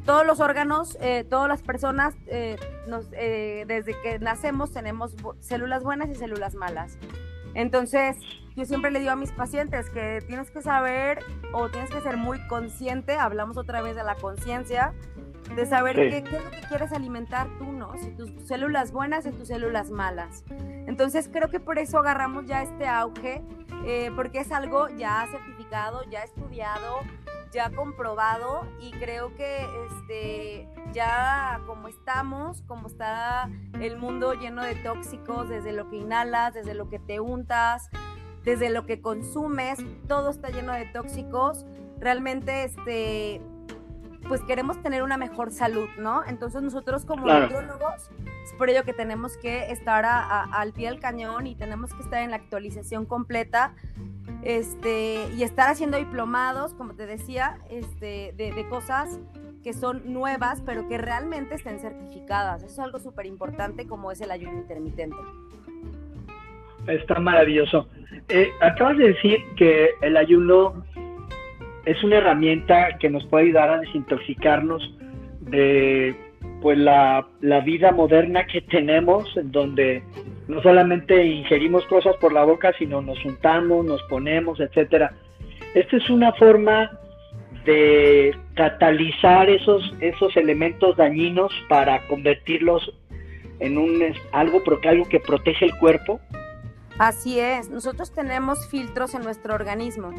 todos 0.06 0.26
los 0.26 0.40
órganos, 0.40 0.98
eh, 1.02 1.26
todas 1.30 1.50
las 1.50 1.62
personas, 1.62 2.16
desde 2.26 4.02
que 4.02 4.20
nacemos 4.20 4.72
tenemos 4.72 5.14
células 5.42 5.84
buenas 5.84 6.08
y 6.08 6.16
células 6.16 6.56
malas. 6.56 6.98
Entonces, 7.56 8.16
yo 8.56 8.64
siempre 8.64 8.90
le 8.90 9.00
digo 9.00 9.12
a 9.12 9.18
mis 9.18 9.34
pacientes 9.34 9.90
que 9.90 10.24
tienes 10.26 10.50
que 10.50 10.62
saber 10.62 11.20
o 11.52 11.68
tienes 11.68 11.92
que 11.92 12.00
ser 12.00 12.16
muy 12.16 12.40
consciente, 12.48 13.16
hablamos 13.16 13.58
otra 13.58 13.82
vez 13.82 13.98
de 13.98 14.04
la 14.06 14.16
conciencia, 14.16 14.94
de 15.56 15.66
saber 15.66 15.96
qué, 15.96 16.18
es 16.18 16.32
lo 16.32 16.52
que 16.52 16.62
quieres 16.68 16.92
alimentar 16.92 17.48
tú, 17.58 17.72
¿no? 17.72 17.98
Si 17.98 18.12
tus 18.12 18.32
células 18.48 18.92
buenas 18.92 19.26
y 19.26 19.32
tus 19.32 19.48
células 19.48 19.90
malas. 19.90 20.44
Entonces 20.88 21.30
creo 21.32 21.50
que 21.50 21.60
por 21.60 21.80
eso 21.80 22.00
agarramos 22.00 22.46
ya 22.46 22.64
este 22.64 22.88
auge, 22.88 23.44
eh, 23.86 24.12
porque 24.16 24.40
es 24.40 24.52
algo 24.52 24.90
ya 24.90 25.28
certificado, 25.30 26.04
ya 26.10 26.24
estudiado, 26.24 27.02
ya 27.56 27.70
comprobado 27.70 28.68
y 28.80 28.92
creo 28.92 29.34
que 29.36 29.66
este, 29.90 30.68
ya 30.94 31.62
como 31.66 31.88
estamos, 31.88 32.62
como 32.64 32.88
está 32.88 33.50
el 33.80 33.98
mundo 33.98 34.34
lleno 34.34 34.64
de 34.64 34.76
tóxicos, 34.76 35.48
desde 35.48 35.72
lo 35.72 35.90
que 35.90 35.98
inhalas, 35.98 36.54
desde 36.54 36.74
lo 36.74 36.90
que 36.90 37.00
te 37.00 37.20
untas, 37.20 37.90
desde 38.44 38.70
lo 38.70 38.86
que 38.86 39.02
consumes, 39.02 39.80
todo 40.08 40.30
está 40.30 40.50
lleno 40.50 40.74
de 40.74 40.86
tóxicos. 40.86 41.66
Realmente 41.98 42.66
este, 42.66 43.42
pues 44.28 44.42
queremos 44.44 44.82
tener 44.82 45.04
una 45.04 45.18
mejor 45.18 45.52
salud, 45.52 45.88
¿no? 45.98 46.24
Entonces 46.26 46.62
nosotros 46.62 47.06
como 47.06 47.28
nutriólogos, 47.28 48.10
es 48.44 48.54
por 48.58 48.70
ello 48.70 48.84
que 48.84 48.94
tenemos 48.94 49.38
que 49.38 49.72
estar 49.72 50.06
al 50.06 50.74
pie 50.74 50.90
del 50.90 51.00
cañón 51.00 51.48
y 51.48 51.56
tenemos 51.56 51.94
que 51.94 52.02
estar 52.02 52.22
en 52.22 52.32
la 52.32 52.38
actualización 52.38 53.06
completa 53.06 53.74
este, 54.44 55.28
y 55.36 55.44
estar 55.44 55.70
haciendo 55.70 55.98
diplomados, 55.98 56.74
como 56.74 56.94
te 56.94 57.06
decía, 57.06 57.58
este, 57.70 58.34
de, 58.38 58.66
cosas 58.70 59.20
que 59.64 59.74
son 59.74 60.14
nuevas, 60.14 60.62
pero 60.64 60.88
que 60.88 60.98
realmente 60.98 61.56
estén 61.56 61.80
certificadas. 61.80 62.62
Eso 62.62 62.74
es 62.74 62.80
algo 62.80 63.00
súper 63.00 63.26
importante 63.26 63.88
como 63.88 64.12
es 64.12 64.22
el 64.22 64.30
ayuno 64.30 64.58
intermitente. 64.58 65.18
Está 66.88 67.20
maravilloso. 67.20 67.88
Eh, 68.30 68.52
acabas 68.62 68.98
de 68.98 69.08
decir 69.08 69.40
que 69.58 69.90
el 70.02 70.18
ayuno 70.18 70.86
es 71.86 72.04
una 72.04 72.18
herramienta 72.18 72.98
que 73.00 73.10
nos 73.10 73.26
puede 73.26 73.46
ayudar 73.46 73.70
a 73.70 73.80
desintoxicarnos 73.80 74.94
de 75.42 76.16
pues 76.62 76.78
la, 76.78 77.28
vida 77.64 77.92
moderna 77.92 78.48
que 78.48 78.62
tenemos, 78.62 79.36
en 79.38 79.52
donde 79.52 80.04
no 80.48 80.62
solamente 80.62 81.24
ingerimos 81.24 81.86
cosas 81.86 82.16
por 82.18 82.34
la 82.34 82.44
boca, 82.44 82.74
sino 82.78 83.02
nos 83.02 83.22
juntamos, 83.22 83.86
nos 83.86 84.02
ponemos, 84.04 84.60
etcétera. 84.60 85.14
Esta 85.76 85.98
es 85.98 86.10
una 86.10 86.34
forma 86.34 87.00
de 87.66 88.36
catalizar 88.56 89.50
esos, 89.50 89.94
esos 90.00 90.36
elementos 90.38 90.98
dañinos 90.98 91.52
para 91.68 92.06
convertirlos 92.08 92.94
en 93.60 93.78
un 93.78 94.02
algo, 94.32 94.64
algo 94.88 95.06
que 95.10 95.20
protege 95.20 95.66
el 95.66 95.78
cuerpo. 95.78 96.20
Así 96.98 97.40
es, 97.40 97.70
nosotros 97.70 98.12
tenemos 98.12 98.68
filtros 98.70 99.14
en 99.16 99.24
nuestro 99.24 99.54
organismo 99.54 100.14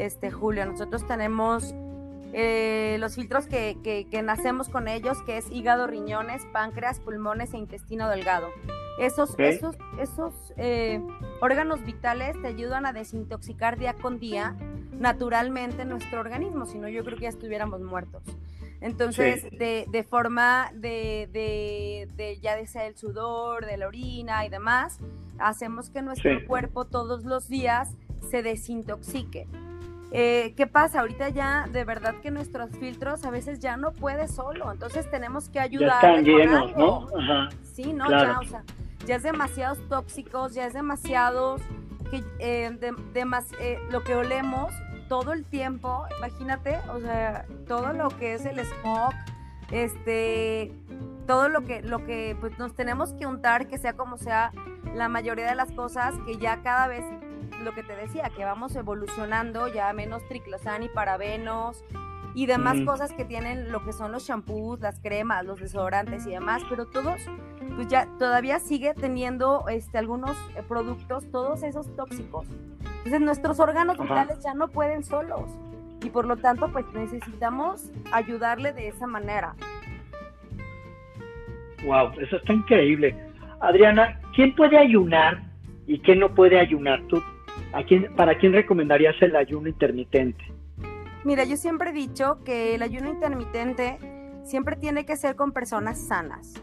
este, 0.00 0.30
Julio. 0.30 0.66
Nosotros 0.66 1.06
tenemos 1.06 1.74
eh, 2.32 2.96
los 3.00 3.16
filtros 3.16 3.46
que, 3.46 3.76
que, 3.82 4.22
nacemos 4.22 4.68
con 4.68 4.88
ellos, 4.88 5.20
que 5.22 5.36
es 5.36 5.50
hígado, 5.50 5.86
riñones, 5.86 6.42
páncreas, 6.52 7.00
pulmones 7.00 7.52
e 7.54 7.58
intestino 7.58 8.08
delgado. 8.08 8.48
Esos, 8.98 9.34
esos, 9.38 9.76
esos 9.98 10.34
eh, 10.56 11.00
órganos 11.40 11.84
vitales 11.84 12.40
te 12.40 12.48
ayudan 12.48 12.86
a 12.86 12.92
desintoxicar 12.92 13.78
día 13.78 13.94
con 13.94 14.20
día 14.20 14.56
naturalmente 14.92 15.84
nuestro 15.84 16.20
organismo, 16.20 16.66
si 16.66 16.78
no 16.78 16.88
yo 16.88 17.02
creo 17.04 17.16
que 17.16 17.22
ya 17.22 17.30
estuviéramos 17.30 17.80
muertos. 17.80 18.22
Entonces, 18.82 19.42
de, 19.50 19.86
de, 19.90 20.04
forma 20.04 20.70
de, 20.74 21.28
de, 21.32 22.08
de, 22.16 22.38
ya 22.40 22.64
sea 22.66 22.86
el 22.86 22.96
sudor, 22.96 23.66
de 23.66 23.76
la 23.76 23.88
orina 23.88 24.46
y 24.46 24.48
demás, 24.48 24.98
hacemos 25.38 25.90
que 25.90 26.00
nuestro 26.00 26.46
cuerpo 26.46 26.86
todos 26.86 27.24
los 27.24 27.48
días 27.48 27.90
se 28.30 28.42
desintoxique. 28.42 29.46
Eh, 30.12 30.54
¿Qué 30.56 30.66
pasa? 30.66 31.00
Ahorita 31.00 31.28
ya 31.28 31.68
de 31.70 31.84
verdad 31.84 32.16
que 32.20 32.30
nuestros 32.30 32.70
filtros 32.78 33.24
a 33.24 33.30
veces 33.30 33.60
ya 33.60 33.76
no 33.76 33.92
puede 33.92 34.26
solo, 34.26 34.72
entonces 34.72 35.08
tenemos 35.10 35.48
que 35.48 35.60
ayudar. 35.60 36.02
Ya 36.02 36.08
están 36.08 36.24
llenos, 36.24 36.76
¿no? 36.76 37.06
Sí, 37.62 37.92
no, 37.92 38.10
ya, 38.10 38.38
o 38.40 38.44
sea, 38.44 38.64
ya 39.06 39.16
es 39.16 39.22
demasiados 39.22 39.78
tóxicos, 39.88 40.54
ya 40.54 40.66
es 40.66 40.72
demasiados 40.72 41.62
que 42.10 42.24
eh, 42.40 42.70
de, 42.80 42.92
eh, 43.60 43.78
lo 43.90 44.02
que 44.02 44.16
olemos 44.16 44.72
todo 45.08 45.32
el 45.32 45.44
tiempo, 45.44 46.04
imagínate, 46.18 46.78
o 46.92 47.00
sea, 47.00 47.46
todo 47.66 47.92
lo 47.92 48.08
que 48.08 48.34
es 48.34 48.44
el 48.46 48.58
smog, 48.60 49.12
este, 49.70 50.72
todo 51.26 51.48
lo 51.48 51.64
que, 51.64 51.82
lo 51.82 52.04
que 52.04 52.36
pues, 52.40 52.58
nos 52.58 52.74
tenemos 52.74 53.12
que 53.12 53.26
untar, 53.26 53.68
que 53.68 53.78
sea 53.78 53.92
como 53.92 54.18
sea, 54.18 54.52
la 54.94 55.08
mayoría 55.08 55.46
de 55.46 55.54
las 55.54 55.70
cosas 55.72 56.14
que 56.26 56.36
ya 56.36 56.62
cada 56.62 56.88
vez 56.88 57.04
lo 57.60 57.72
que 57.72 57.82
te 57.82 57.96
decía, 57.96 58.30
que 58.34 58.44
vamos 58.44 58.74
evolucionando 58.76 59.68
ya 59.68 59.92
menos 59.92 60.26
triclosan 60.28 60.82
y 60.82 60.88
parabenos 60.88 61.84
y 62.34 62.46
demás 62.46 62.80
cosas 62.82 63.12
que 63.12 63.24
tienen 63.24 63.72
lo 63.72 63.84
que 63.84 63.92
son 63.92 64.12
los 64.12 64.26
shampoos, 64.26 64.80
las 64.80 65.00
cremas, 65.00 65.44
los 65.44 65.60
desodorantes 65.60 66.26
y 66.26 66.30
demás, 66.30 66.62
pero 66.68 66.86
todos, 66.86 67.20
pues 67.74 67.88
ya 67.88 68.06
todavía 68.18 68.60
sigue 68.60 68.94
teniendo 68.94 69.64
este, 69.68 69.98
algunos 69.98 70.36
eh, 70.56 70.62
productos, 70.66 71.28
todos 71.30 71.62
esos 71.62 71.94
tóxicos. 71.96 72.46
Entonces 72.98 73.20
nuestros 73.20 73.58
órganos 73.60 73.98
vitales 73.98 74.38
ya 74.40 74.54
no 74.54 74.68
pueden 74.68 75.02
solos 75.02 75.50
y 76.02 76.10
por 76.10 76.26
lo 76.26 76.36
tanto 76.36 76.70
pues 76.70 76.84
necesitamos 76.92 77.90
ayudarle 78.12 78.72
de 78.72 78.88
esa 78.88 79.06
manera. 79.06 79.54
Wow, 81.84 82.12
eso 82.20 82.36
está 82.36 82.52
increíble. 82.52 83.16
Adriana, 83.60 84.20
¿quién 84.34 84.54
puede 84.54 84.78
ayunar 84.78 85.42
y 85.86 85.98
quién 86.00 86.20
no 86.20 86.34
puede 86.34 86.58
ayunar? 86.58 87.02
¿Tú 87.08 87.22
¿Para 88.16 88.38
quién 88.38 88.52
recomendarías 88.52 89.14
el 89.20 89.36
ayuno 89.36 89.68
intermitente? 89.68 90.44
Mira, 91.24 91.44
yo 91.44 91.56
siempre 91.56 91.90
he 91.90 91.92
dicho 91.92 92.38
que 92.44 92.74
el 92.74 92.82
ayuno 92.82 93.10
intermitente 93.10 93.98
siempre 94.42 94.76
tiene 94.76 95.04
que 95.04 95.16
ser 95.16 95.36
con 95.36 95.52
personas 95.52 95.98
sanas. 95.98 96.54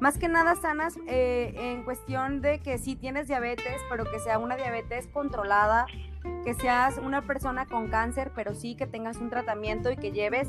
Más 0.00 0.18
que 0.18 0.28
nada 0.28 0.56
sanas 0.56 0.98
eh, 1.06 1.54
en 1.56 1.84
cuestión 1.84 2.40
de 2.40 2.58
que 2.60 2.78
si 2.78 2.96
tienes 2.96 3.28
diabetes, 3.28 3.76
pero 3.90 4.04
que 4.04 4.18
sea 4.18 4.38
una 4.38 4.56
diabetes 4.56 5.06
controlada, 5.06 5.86
que 6.44 6.54
seas 6.54 6.98
una 6.98 7.22
persona 7.22 7.66
con 7.66 7.88
cáncer, 7.88 8.32
pero 8.34 8.54
sí 8.54 8.74
que 8.74 8.86
tengas 8.86 9.18
un 9.18 9.30
tratamiento 9.30 9.90
y 9.90 9.96
que 9.96 10.12
lleves 10.12 10.48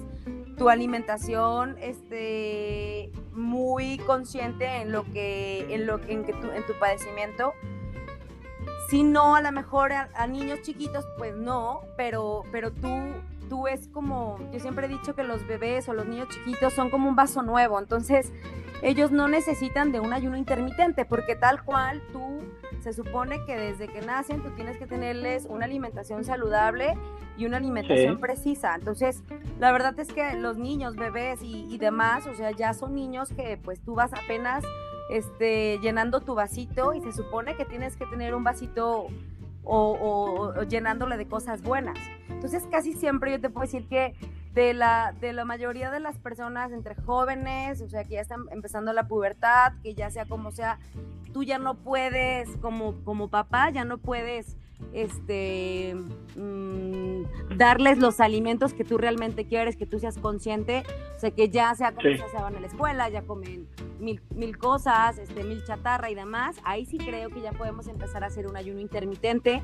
tu 0.57 0.69
alimentación 0.69 1.77
este, 1.79 3.11
muy 3.31 3.99
consciente 3.99 4.65
en 4.81 4.91
lo 4.91 5.03
que, 5.05 5.73
en 5.73 5.85
lo, 5.85 5.99
en 6.07 6.23
que 6.23 6.31
en 6.31 6.65
tu 6.65 6.73
padecimiento 6.79 7.53
si 8.89 9.03
no, 9.03 9.35
a 9.35 9.41
lo 9.41 9.51
mejor 9.51 9.91
a, 9.91 10.27
niños 10.27 10.61
chiquitos, 10.61 11.05
pues 11.17 11.35
no, 11.35 11.81
pero, 11.97 12.43
pero 12.51 12.71
tú, 12.71 12.89
tú 13.49 13.67
es 13.67 13.87
como, 13.89 14.37
yo 14.51 14.59
siempre 14.59 14.85
he 14.85 14.89
dicho 14.89 15.13
que 15.15 15.23
los 15.23 15.45
bebés 15.45 15.89
o 15.89 15.93
los 15.93 16.05
niños 16.05 16.29
chiquitos 16.29 16.73
son 16.73 16.89
como 16.89 17.09
un 17.09 17.15
vaso 17.15 17.41
nuevo, 17.41 17.79
entonces 17.79 18.31
ellos 18.81 19.11
no 19.11 19.27
necesitan 19.27 19.91
de 19.91 19.99
un 19.99 20.13
ayuno 20.13 20.37
intermitente, 20.37 21.03
porque 21.03 21.35
tal 21.35 21.63
cual 21.63 22.01
tú 22.13 22.41
se 22.79 22.93
supone 22.93 23.43
que 23.45 23.57
desde 23.57 23.87
que 23.87 24.01
nacen 24.01 24.41
tú 24.41 24.51
tienes 24.51 24.77
que 24.77 24.87
tenerles 24.87 25.45
una 25.49 25.65
alimentación 25.65 26.23
saludable 26.23 26.93
y 27.37 27.45
una 27.45 27.57
alimentación 27.57 28.19
precisa. 28.19 28.75
Entonces, 28.75 29.23
la 29.59 29.71
verdad 29.71 29.99
es 29.99 30.07
que 30.07 30.33
los 30.35 30.57
niños, 30.57 30.95
bebés 30.95 31.41
y, 31.41 31.65
y 31.69 31.77
demás, 31.77 32.25
o 32.27 32.33
sea, 32.33 32.51
ya 32.51 32.73
son 32.73 32.95
niños 32.95 33.29
que 33.29 33.57
pues 33.57 33.81
tú 33.81 33.95
vas 33.95 34.13
apenas 34.13 34.63
este, 35.09 35.79
llenando 35.79 36.21
tu 36.21 36.35
vasito 36.35 36.93
y 36.93 37.01
se 37.01 37.11
supone 37.11 37.55
que 37.55 37.65
tienes 37.65 37.95
que 37.95 38.05
tener 38.05 38.35
un 38.35 38.43
vasito 38.43 39.07
o, 39.63 40.53
llenándole 40.69 41.17
de 41.17 41.27
cosas 41.27 41.61
buenas. 41.61 41.97
Entonces 42.29 42.65
casi 42.71 42.93
siempre 42.93 43.31
yo 43.31 43.41
te 43.41 43.49
puedo 43.49 43.65
decir 43.65 43.87
que 43.87 44.15
de 44.53 44.73
la, 44.73 45.13
de 45.19 45.33
la 45.33 45.45
mayoría 45.45 45.91
de 45.91 45.99
las 45.99 46.17
personas 46.17 46.71
entre 46.71 46.95
jóvenes, 46.95 47.81
o 47.81 47.89
sea, 47.89 48.03
que 48.03 48.15
ya 48.15 48.21
están 48.21 48.45
empezando 48.51 48.93
la 48.93 49.07
pubertad, 49.07 49.73
que 49.83 49.93
ya 49.93 50.09
sea 50.09 50.25
como 50.25 50.51
sea, 50.51 50.79
tú 51.33 51.43
ya 51.43 51.59
no 51.59 51.75
puedes, 51.75 52.49
como, 52.57 52.95
como 53.03 53.27
papá, 53.27 53.69
ya 53.69 53.83
no 53.83 53.97
puedes 53.97 54.57
este, 54.93 55.95
mm, 56.35 57.57
darles 57.57 57.97
los 57.97 58.19
alimentos 58.19 58.73
que 58.73 58.83
tú 58.83 58.97
realmente 58.97 59.45
quieres, 59.45 59.75
que 59.75 59.85
tú 59.85 59.99
seas 59.99 60.17
consciente, 60.17 60.83
o 61.15 61.19
sea, 61.19 61.31
que 61.31 61.49
ya 61.49 61.73
sea 61.75 61.93
como 61.93 62.09
se 62.09 62.37
van 62.37 62.55
a 62.55 62.59
la 62.59 62.67
escuela, 62.67 63.09
ya 63.09 63.23
comen 63.23 63.67
mil, 63.99 64.21
mil 64.33 64.57
cosas, 64.57 65.17
este, 65.17 65.43
mil 65.43 65.63
chatarra 65.63 66.09
y 66.09 66.15
demás, 66.15 66.57
ahí 66.63 66.85
sí 66.85 66.97
creo 66.97 67.29
que 67.29 67.41
ya 67.41 67.51
podemos 67.51 67.87
empezar 67.87 68.23
a 68.23 68.27
hacer 68.27 68.47
un 68.47 68.55
ayuno 68.55 68.79
intermitente, 68.79 69.63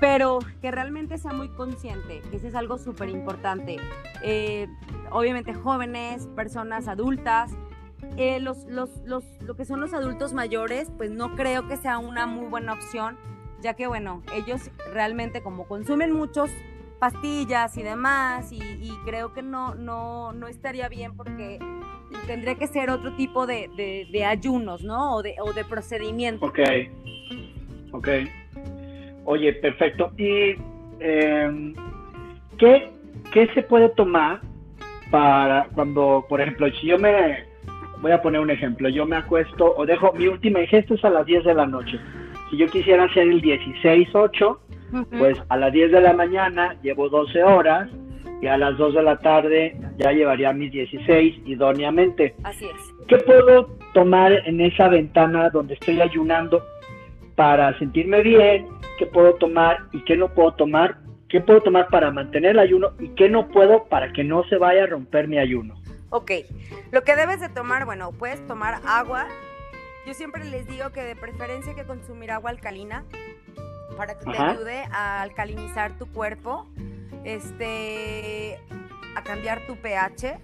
pero 0.00 0.40
que 0.60 0.72
realmente 0.72 1.16
sea 1.16 1.32
muy 1.32 1.48
consciente, 1.48 2.22
que 2.30 2.36
eso 2.36 2.48
es 2.48 2.56
algo 2.56 2.76
súper 2.76 3.08
importante. 3.08 3.76
Eh, 4.22 4.66
obviamente 5.12 5.54
jóvenes, 5.54 6.26
personas 6.34 6.88
adultas, 6.88 7.52
eh, 8.16 8.40
los, 8.40 8.64
los, 8.64 8.90
los, 9.04 9.24
lo 9.42 9.54
que 9.54 9.64
son 9.64 9.80
los 9.80 9.94
adultos 9.94 10.32
mayores, 10.32 10.90
pues 10.96 11.10
no 11.10 11.34
creo 11.36 11.68
que 11.68 11.76
sea 11.76 11.98
una 11.98 12.26
muy 12.26 12.46
buena 12.46 12.72
opción, 12.72 13.16
ya 13.62 13.74
que 13.74 13.86
bueno, 13.86 14.22
ellos 14.34 14.70
realmente 14.92 15.42
como 15.42 15.66
consumen 15.66 16.12
muchos 16.12 16.50
pastillas 16.98 17.76
y 17.76 17.82
demás, 17.82 18.52
y, 18.52 18.60
creo 19.04 19.32
que 19.32 19.42
no, 19.42 19.74
no, 19.74 20.32
no 20.32 20.46
estaría 20.46 20.88
bien 20.88 21.16
porque 21.16 21.58
tendría 22.28 22.54
que 22.54 22.68
ser 22.68 22.90
otro 22.90 23.12
tipo 23.16 23.44
de, 23.44 23.68
de, 23.76 24.24
ayunos, 24.24 24.84
¿no? 24.84 25.16
O 25.16 25.22
de, 25.22 25.34
o 25.40 25.52
de 25.52 25.64
procedimiento. 25.64 26.46
Ok, 26.46 26.60
ok. 27.90 28.08
Oye, 29.24 29.52
perfecto. 29.54 30.12
¿Y 30.16 30.54
em, 31.00 31.74
¿qué, 32.56 32.92
qué 33.32 33.48
se 33.54 33.62
puede 33.62 33.88
tomar 33.90 34.40
para 35.10 35.66
cuando, 35.74 36.24
por 36.28 36.40
ejemplo, 36.40 36.68
si 36.80 36.86
yo 36.86 36.98
me 36.98 37.44
voy 38.00 38.12
a 38.12 38.22
poner 38.22 38.40
un 38.40 38.50
ejemplo, 38.50 38.88
yo 38.88 39.06
me 39.06 39.16
acuesto 39.16 39.74
o 39.76 39.86
dejo, 39.86 40.12
mi 40.12 40.28
última 40.28 40.60
ingesta 40.60 40.94
es 40.94 41.04
a 41.04 41.10
las 41.10 41.26
10 41.26 41.44
de 41.44 41.54
la 41.54 41.66
noche. 41.66 41.98
Si 42.52 42.58
yo 42.58 42.66
quisiera 42.66 43.04
hacer 43.04 43.28
el 43.28 43.40
16-8, 43.40 44.58
pues 45.18 45.38
a 45.48 45.56
las 45.56 45.72
10 45.72 45.90
de 45.90 46.02
la 46.02 46.12
mañana 46.12 46.76
llevo 46.82 47.08
12 47.08 47.42
horas 47.42 47.88
y 48.42 48.46
a 48.46 48.58
las 48.58 48.76
2 48.76 48.92
de 48.92 49.02
la 49.02 49.16
tarde 49.16 49.74
ya 49.96 50.12
llevaría 50.12 50.52
mis 50.52 50.70
16 50.70 51.46
idóneamente. 51.46 52.34
Así 52.44 52.66
es. 52.66 53.06
¿Qué 53.08 53.16
puedo 53.16 53.70
tomar 53.94 54.32
en 54.46 54.60
esa 54.60 54.88
ventana 54.88 55.48
donde 55.48 55.72
estoy 55.72 55.98
ayunando 56.02 56.62
para 57.36 57.78
sentirme 57.78 58.20
bien? 58.20 58.68
¿Qué 58.98 59.06
puedo 59.06 59.32
tomar 59.36 59.78
y 59.92 60.04
qué 60.04 60.14
no 60.18 60.28
puedo 60.28 60.52
tomar? 60.52 60.98
¿Qué 61.30 61.40
puedo 61.40 61.62
tomar 61.62 61.88
para 61.88 62.10
mantener 62.10 62.50
el 62.50 62.58
ayuno 62.58 62.90
y 63.00 63.08
qué 63.14 63.30
no 63.30 63.48
puedo 63.48 63.84
para 63.84 64.12
que 64.12 64.24
no 64.24 64.44
se 64.50 64.58
vaya 64.58 64.84
a 64.84 64.88
romper 64.88 65.26
mi 65.26 65.38
ayuno? 65.38 65.74
Ok, 66.10 66.32
lo 66.90 67.02
que 67.02 67.16
debes 67.16 67.40
de 67.40 67.48
tomar, 67.48 67.86
bueno, 67.86 68.12
puedes 68.12 68.46
tomar 68.46 68.82
agua. 68.86 69.26
Yo 70.06 70.14
siempre 70.14 70.44
les 70.44 70.66
digo 70.66 70.90
que 70.90 71.02
de 71.02 71.14
preferencia 71.14 71.70
hay 71.70 71.76
que 71.76 71.86
consumir 71.86 72.32
agua 72.32 72.50
alcalina 72.50 73.04
para 73.96 74.18
que 74.18 74.24
te 74.24 74.36
ayude 74.36 74.84
a 74.90 75.22
alcalinizar 75.22 75.96
tu 75.98 76.10
cuerpo, 76.10 76.66
este, 77.24 78.58
a 79.14 79.22
cambiar 79.22 79.64
tu 79.66 79.76
pH. 79.76 80.38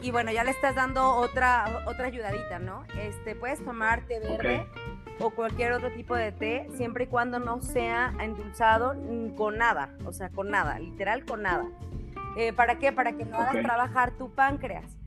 Y 0.00 0.12
bueno, 0.12 0.30
ya 0.30 0.44
le 0.44 0.52
estás 0.52 0.76
dando 0.76 1.16
otra, 1.16 1.82
otra 1.86 2.06
ayudadita, 2.06 2.58
¿no? 2.58 2.84
Este, 2.98 3.34
puedes 3.34 3.62
tomar 3.62 4.06
té 4.06 4.20
verde 4.20 4.66
o 5.20 5.30
cualquier 5.30 5.72
otro 5.72 5.90
tipo 5.90 6.14
de 6.14 6.30
té, 6.32 6.68
siempre 6.76 7.04
y 7.04 7.06
cuando 7.08 7.40
no 7.40 7.60
sea 7.60 8.14
endulzado 8.20 8.94
con 9.36 9.58
nada, 9.58 9.90
o 10.04 10.12
sea, 10.12 10.30
con 10.30 10.50
nada, 10.50 10.78
literal 10.78 11.24
con 11.24 11.42
nada. 11.42 11.66
Eh, 12.36 12.52
¿Para 12.52 12.78
qué? 12.78 12.92
Para 12.92 13.12
que 13.12 13.24
no 13.24 13.36
hagas 13.36 13.62
trabajar 13.62 14.12
tu 14.12 14.30
páncreas. 14.32 14.97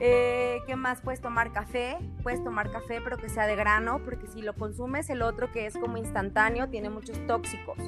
Eh, 0.00 0.60
¿Qué 0.66 0.76
más? 0.76 1.00
Puedes 1.00 1.20
tomar 1.20 1.52
café, 1.52 1.98
puedes 2.22 2.42
tomar 2.44 2.70
café 2.70 3.00
pero 3.02 3.16
que 3.16 3.28
sea 3.28 3.46
de 3.46 3.56
grano, 3.56 4.00
porque 4.04 4.26
si 4.28 4.42
lo 4.42 4.54
consumes 4.54 5.10
el 5.10 5.22
otro 5.22 5.50
que 5.50 5.66
es 5.66 5.76
como 5.76 5.96
instantáneo 5.96 6.68
tiene 6.68 6.90
muchos 6.90 7.18
tóxicos. 7.26 7.78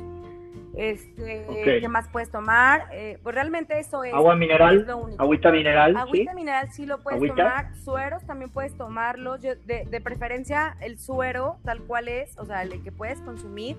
Este, 0.75 1.45
¿Qué 1.81 1.89
más 1.89 2.09
puedes 2.09 2.31
tomar? 2.31 2.89
Eh, 2.93 3.19
pues 3.23 3.35
realmente 3.35 3.79
eso 3.79 4.03
es. 4.05 4.15
Agua 4.15 4.35
mineral. 4.35 4.87
agüita 5.19 5.51
mineral. 5.51 5.97
Agüita 5.97 6.33
mineral 6.33 6.73
sí 6.73 6.87
lo 6.87 7.03
puedes 7.03 7.21
tomar. 7.29 7.77
Sueros 7.77 8.25
también 8.25 8.51
puedes 8.51 8.77
tomarlos. 8.77 9.43
de, 9.43 9.57
de, 9.57 10.01
preferencia 10.01 10.77
el 10.81 10.99
suero 10.99 11.59
tal 11.65 11.83
cual 11.83 12.09
es, 12.09 12.39
o 12.39 12.47
sea, 12.47 12.63
el 12.63 12.83
que 12.83 12.93
puedes 12.93 13.21
consumir 13.21 13.77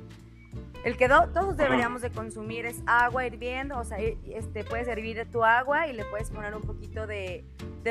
el 0.84 0.98
que 0.98 1.08
todos 1.08 1.58
deberíamos 1.58 2.02
de 2.02 2.10
consumir 2.10 2.66
es 2.66 2.82
agua 2.88 3.26
hirviendo, 3.26 3.78
o 3.78 3.84
sea, 3.84 4.00
este, 4.00 4.64
puedes 4.64 4.88
hervir 4.88 5.24
tu 5.32 5.44
agua 5.44 5.88
y 5.88 5.94
le 5.94 6.06
puedes 6.06 6.32
poner 6.32 6.56
un 6.56 6.64
poquito 6.64 7.06
de, 7.06 7.44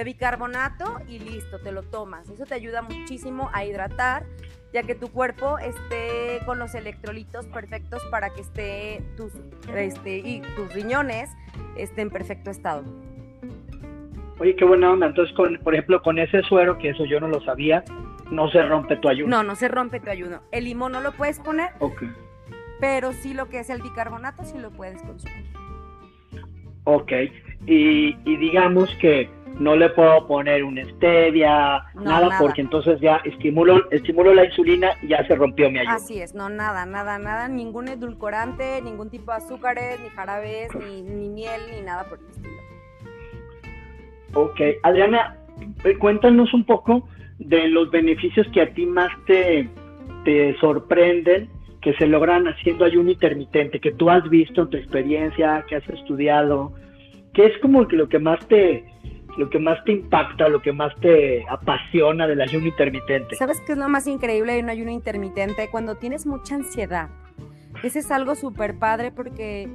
bicarbonato 0.04 1.00
y 1.06 1.20
listo, 1.20 1.60
te 1.60 1.70
lo 1.70 1.82
tomas. 1.82 2.28
Eso 2.28 2.46
te 2.46 2.54
ayuda 2.54 2.82
muchísimo 2.82 3.48
a 3.52 3.64
hidratar, 3.64 4.24
ya 4.72 4.82
que 4.82 4.96
tu 4.96 5.08
cuerpo 5.08 5.58
esté 5.58 6.40
con 6.46 6.58
los 6.58 6.74
electrolitos 6.74 7.46
perfectos 7.46 8.02
para 8.10 8.30
que 8.30 8.40
esté 8.40 9.04
tus, 9.16 9.32
este, 9.74 10.18
y 10.18 10.42
tus 10.56 10.72
riñones 10.74 11.30
estén 11.76 12.08
en 12.08 12.10
perfecto 12.10 12.50
estado. 12.50 12.82
Oye, 14.40 14.56
qué 14.56 14.64
buena 14.64 14.90
onda. 14.90 15.06
Entonces, 15.06 15.36
con, 15.36 15.58
por 15.58 15.74
ejemplo, 15.74 16.02
con 16.02 16.18
ese 16.18 16.42
suero, 16.42 16.78
que 16.78 16.90
eso 16.90 17.04
yo 17.04 17.20
no 17.20 17.28
lo 17.28 17.40
sabía, 17.42 17.84
no 18.30 18.50
se 18.50 18.62
rompe 18.62 18.96
tu 18.96 19.08
ayuno. 19.08 19.36
No, 19.36 19.42
no 19.42 19.54
se 19.54 19.68
rompe 19.68 20.00
tu 20.00 20.10
ayuno. 20.10 20.40
El 20.50 20.64
limón 20.64 20.92
no 20.92 21.00
lo 21.00 21.12
puedes 21.12 21.38
poner. 21.40 21.70
Ok 21.78 22.02
pero 22.80 23.12
sí 23.12 23.34
lo 23.34 23.48
que 23.48 23.60
es 23.60 23.70
el 23.70 23.82
bicarbonato 23.82 24.44
sí 24.44 24.58
lo 24.58 24.70
puedes 24.70 25.02
consumir. 25.02 25.46
Ok, 26.84 27.12
y, 27.66 28.14
digamos 28.24 28.94
que 29.00 29.28
no 29.58 29.76
le 29.76 29.90
puedo 29.90 30.26
poner 30.26 30.64
un 30.64 30.78
stevia, 30.96 31.84
nada, 31.94 32.38
porque 32.38 32.62
entonces 32.62 32.98
ya 33.00 33.16
estimulo, 33.24 33.90
estimulo 33.90 34.32
la 34.32 34.46
insulina 34.46 34.92
y 35.02 35.08
ya 35.08 35.26
se 35.26 35.34
rompió 35.34 35.70
mi 35.70 35.80
ayuno. 35.80 35.94
Así 35.94 36.20
es, 36.20 36.34
no, 36.34 36.48
nada, 36.48 36.86
nada, 36.86 37.18
nada, 37.18 37.48
ningún 37.48 37.88
edulcorante, 37.88 38.80
ningún 38.80 39.10
tipo 39.10 39.30
de 39.32 39.36
azúcares, 39.36 40.00
ni 40.00 40.08
jarabes, 40.08 40.74
ni, 40.74 41.02
ni 41.02 41.28
miel, 41.28 41.60
ni 41.70 41.82
nada 41.82 42.04
por 42.04 42.18
el 42.18 42.26
estilo. 42.30 42.50
Ok, 44.32 44.60
Adriana, 44.82 45.36
eh, 45.84 45.98
cuéntanos 45.98 46.54
un 46.54 46.64
poco 46.64 47.06
de 47.38 47.68
los 47.68 47.90
beneficios 47.90 48.46
que 48.52 48.62
a 48.62 48.72
ti 48.72 48.86
más 48.86 49.10
te, 49.26 49.68
te 50.24 50.56
sorprenden 50.60 51.50
que 51.80 51.94
se 51.94 52.06
logran 52.06 52.46
haciendo 52.46 52.84
ayuno 52.84 53.10
intermitente, 53.10 53.80
que 53.80 53.92
tú 53.92 54.10
has 54.10 54.28
visto 54.28 54.62
en 54.62 54.70
tu 54.70 54.76
experiencia, 54.76 55.64
que 55.68 55.76
has 55.76 55.88
estudiado, 55.88 56.72
¿qué 57.32 57.46
es 57.46 57.58
como 57.60 57.82
lo 57.82 58.08
que 58.08 58.18
más 58.18 58.46
te 58.48 58.84
lo 59.38 59.48
que 59.48 59.58
más 59.58 59.82
te 59.84 59.92
impacta, 59.92 60.48
lo 60.48 60.60
que 60.60 60.72
más 60.72 60.94
te 61.00 61.46
apasiona 61.48 62.26
del 62.26 62.40
ayuno 62.40 62.66
intermitente? 62.66 63.36
¿Sabes 63.36 63.60
qué 63.64 63.72
es 63.72 63.78
lo 63.78 63.88
más 63.88 64.06
increíble 64.06 64.54
de 64.54 64.60
un 64.60 64.68
ayuno 64.68 64.90
intermitente? 64.90 65.68
Cuando 65.70 65.94
tienes 65.94 66.26
mucha 66.26 66.56
ansiedad. 66.56 67.08
Ese 67.82 68.00
es 68.00 68.10
algo 68.10 68.34
súper 68.34 68.78
padre 68.78 69.12
porque 69.12 69.68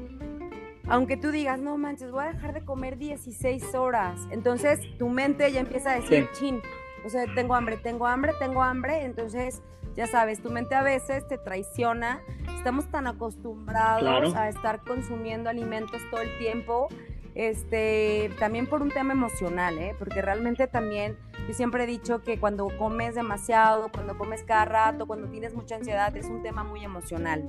aunque 0.87 1.17
tú 1.17 1.31
digas, 1.31 1.59
no 1.59 1.77
manches, 1.77 2.11
voy 2.11 2.25
a 2.25 2.33
dejar 2.33 2.53
de 2.53 2.63
comer 2.63 2.97
16 2.97 3.73
horas, 3.73 4.21
entonces 4.29 4.79
tu 4.99 5.09
mente 5.09 5.51
ya 5.51 5.61
empieza 5.61 5.93
a 5.93 5.95
decir, 5.95 6.27
chin, 6.33 6.61
o 7.03 7.09
sea, 7.09 7.25
tengo 7.33 7.55
hambre, 7.55 7.77
tengo 7.77 8.05
hambre, 8.05 8.33
tengo 8.39 8.61
hambre, 8.61 9.03
entonces 9.03 9.63
ya 9.95 10.07
sabes, 10.07 10.41
tu 10.41 10.51
mente 10.51 10.75
a 10.75 10.81
veces 10.81 11.27
te 11.27 11.37
traiciona. 11.37 12.21
Estamos 12.57 12.89
tan 12.91 13.07
acostumbrados 13.07 14.35
a 14.35 14.49
estar 14.49 14.81
consumiendo 14.81 15.49
alimentos 15.49 16.01
todo 16.11 16.21
el 16.21 16.37
tiempo. 16.37 16.89
Este, 17.33 18.31
también 18.39 18.65
por 18.65 18.81
un 18.81 18.91
tema 18.91 19.13
emocional, 19.13 19.77
¿eh? 19.77 19.93
porque 19.99 20.21
realmente 20.21 20.67
también 20.67 21.17
yo 21.47 21.53
siempre 21.53 21.83
he 21.83 21.87
dicho 21.87 22.21
que 22.21 22.39
cuando 22.39 22.69
comes 22.77 23.13
demasiado, 23.13 23.89
cuando 23.91 24.17
comes 24.17 24.43
cada 24.43 24.63
rato, 24.63 25.05
cuando 25.05 25.27
tienes 25.27 25.53
mucha 25.53 25.75
ansiedad, 25.75 26.15
es 26.15 26.27
un 26.27 26.41
tema 26.43 26.63
muy 26.63 26.83
emocional. 26.83 27.43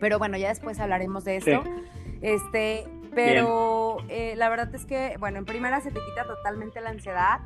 Pero 0.00 0.18
bueno, 0.18 0.38
ya 0.38 0.48
después 0.48 0.80
hablaremos 0.80 1.24
de 1.24 1.36
eso. 1.36 1.62
Este, 2.22 2.88
pero 3.14 3.98
eh, 4.08 4.34
la 4.36 4.48
verdad 4.48 4.74
es 4.74 4.86
que, 4.86 5.16
bueno, 5.18 5.38
en 5.38 5.44
primera 5.44 5.80
se 5.82 5.90
te 5.90 6.00
quita 6.00 6.24
totalmente 6.26 6.80
la 6.80 6.90
ansiedad 6.90 7.40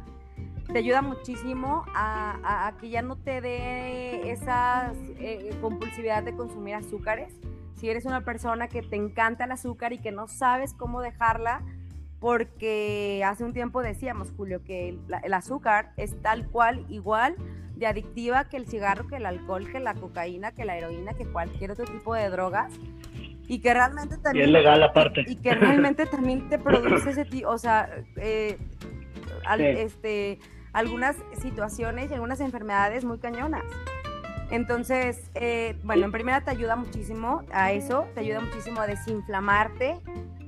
te 0.72 0.78
ayuda 0.78 1.02
muchísimo 1.02 1.84
a, 1.94 2.72
que 2.80 2.90
ya 2.90 3.02
no 3.02 3.16
te 3.16 3.40
dé 3.40 4.30
esa 4.30 4.92
eh, 5.18 5.50
compulsividad 5.60 6.22
de 6.22 6.34
consumir 6.34 6.74
azúcares. 6.74 7.32
Si 7.74 7.88
eres 7.88 8.04
una 8.04 8.22
persona 8.22 8.68
que 8.68 8.82
te 8.82 8.96
encanta 8.96 9.44
el 9.44 9.52
azúcar 9.52 9.92
y 9.92 9.98
que 9.98 10.12
no 10.12 10.28
sabes 10.28 10.74
cómo 10.74 11.00
dejarla, 11.00 11.62
porque 12.20 13.22
hace 13.24 13.44
un 13.44 13.52
tiempo 13.52 13.82
decíamos, 13.82 14.32
Julio, 14.36 14.62
que 14.64 14.98
el, 15.22 15.34
azúcar 15.34 15.92
es 15.96 16.20
tal 16.20 16.48
cual, 16.48 16.84
igual 16.88 17.36
de 17.76 17.86
adictiva 17.86 18.48
que 18.48 18.56
el 18.56 18.66
cigarro, 18.66 19.06
que 19.06 19.16
el 19.16 19.26
alcohol, 19.26 19.70
que 19.70 19.78
la 19.78 19.94
cocaína, 19.94 20.52
que 20.52 20.64
la 20.64 20.76
heroína, 20.76 21.14
que 21.14 21.24
cualquier 21.26 21.70
otro 21.70 21.86
tipo 21.86 22.14
de 22.14 22.28
drogas. 22.28 22.72
Y 23.46 23.60
que 23.60 23.72
realmente 23.72 24.18
también... 24.18 24.44
Y 24.44 24.48
es 24.48 24.52
legal 24.52 24.82
aparte. 24.82 25.24
Y 25.26 25.36
que 25.36 25.54
realmente 25.54 26.04
también 26.04 26.48
te 26.50 26.58
produce 26.58 27.10
ese 27.10 27.24
tipo, 27.24 27.48
o 27.48 27.56
sea, 27.56 27.88
eh, 28.16 28.58
este 29.56 30.38
algunas 30.72 31.16
situaciones 31.40 32.10
y 32.10 32.14
algunas 32.14 32.40
enfermedades 32.40 33.04
muy 33.04 33.18
cañonas. 33.18 33.64
Entonces, 34.50 35.30
eh, 35.34 35.78
bueno, 35.84 36.06
en 36.06 36.12
primera 36.12 36.42
te 36.42 36.50
ayuda 36.50 36.76
muchísimo 36.76 37.42
a 37.52 37.72
eso, 37.72 38.06
te 38.14 38.20
ayuda 38.20 38.40
muchísimo 38.40 38.80
a 38.80 38.86
desinflamarte. 38.86 40.00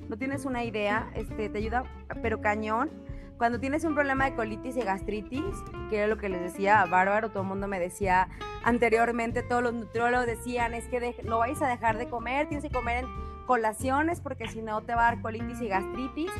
No 0.09 0.17
tienes 0.17 0.45
una 0.45 0.65
idea, 0.65 1.11
este, 1.15 1.49
te 1.49 1.59
ayuda, 1.59 1.85
pero 2.23 2.41
cañón. 2.41 2.91
cuando 3.37 3.59
tienes 3.59 3.85
un 3.85 3.95
problema 3.95 4.27
de 4.27 4.35
colitis 4.37 4.77
y 4.77 4.83
gastritis, 4.83 5.55
que 5.89 5.97
era 5.97 6.07
lo 6.07 6.19
que 6.19 6.29
les 6.29 6.43
decía 6.43 6.85
Bárbaro, 6.85 7.31
todo 7.31 7.43
el 7.43 7.49
mundo 7.49 7.69
me 7.69 7.81
decía 7.81 8.29
anteriormente, 8.65 9.43
todos 9.43 9.63
los 9.63 9.73
nutriólogos 9.73 10.27
decían, 10.27 10.75
es 10.75 10.85
que 10.89 11.17
no 11.25 11.39
vais 11.39 11.63
a 11.63 11.67
dejar 11.67 11.97
de 11.97 12.07
comer, 12.07 12.49
tienes 12.49 12.65
que 12.65 12.71
comer 12.71 13.05
en 13.05 13.11
colaciones 13.47 14.21
porque 14.21 14.47
si 14.47 14.61
no 14.61 14.83
te 14.83 14.95
va 14.95 15.09
a 15.09 15.11
dar 15.13 15.23
colitis 15.23 15.61
y 15.63 15.69
gastritis. 15.69 16.31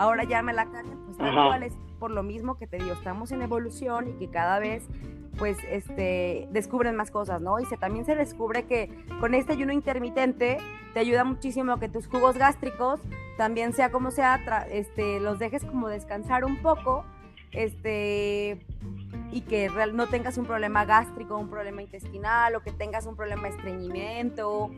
Ahora 0.00 0.24
ya 0.24 0.40
me 0.40 0.54
la 0.54 0.64
cagan, 0.64 0.98
pues 1.04 1.18
tal 1.18 1.62
es 1.62 1.74
por 1.98 2.10
lo 2.10 2.22
mismo 2.22 2.56
que 2.56 2.66
te 2.66 2.78
digo, 2.78 2.94
estamos 2.94 3.32
en 3.32 3.42
evolución 3.42 4.08
y 4.08 4.12
que 4.14 4.30
cada 4.30 4.58
vez 4.58 4.82
pues 5.36 5.58
este 5.70 6.48
descubren 6.50 6.96
más 6.96 7.10
cosas, 7.10 7.42
¿no? 7.42 7.60
Y 7.60 7.66
se, 7.66 7.76
también 7.76 8.06
se 8.06 8.16
descubre 8.16 8.64
que 8.64 8.88
con 9.20 9.34
este 9.34 9.52
ayuno 9.52 9.74
intermitente 9.74 10.56
te 10.94 11.00
ayuda 11.00 11.24
muchísimo 11.24 11.74
a 11.74 11.78
que 11.78 11.90
tus 11.90 12.06
jugos 12.06 12.38
gástricos 12.38 12.98
también 13.36 13.74
sea 13.74 13.92
como 13.92 14.10
sea, 14.10 14.36
este 14.70 15.20
los 15.20 15.38
dejes 15.38 15.66
como 15.66 15.88
descansar 15.88 16.46
un 16.46 16.62
poco, 16.62 17.04
este 17.52 18.58
y 19.30 19.42
que 19.42 19.68
no 19.92 20.06
tengas 20.06 20.38
un 20.38 20.46
problema 20.46 20.86
gástrico, 20.86 21.36
un 21.36 21.50
problema 21.50 21.82
intestinal 21.82 22.54
o 22.54 22.62
que 22.62 22.72
tengas 22.72 23.04
un 23.04 23.16
problema 23.16 23.42
de 23.42 23.48
estreñimiento 23.50 24.70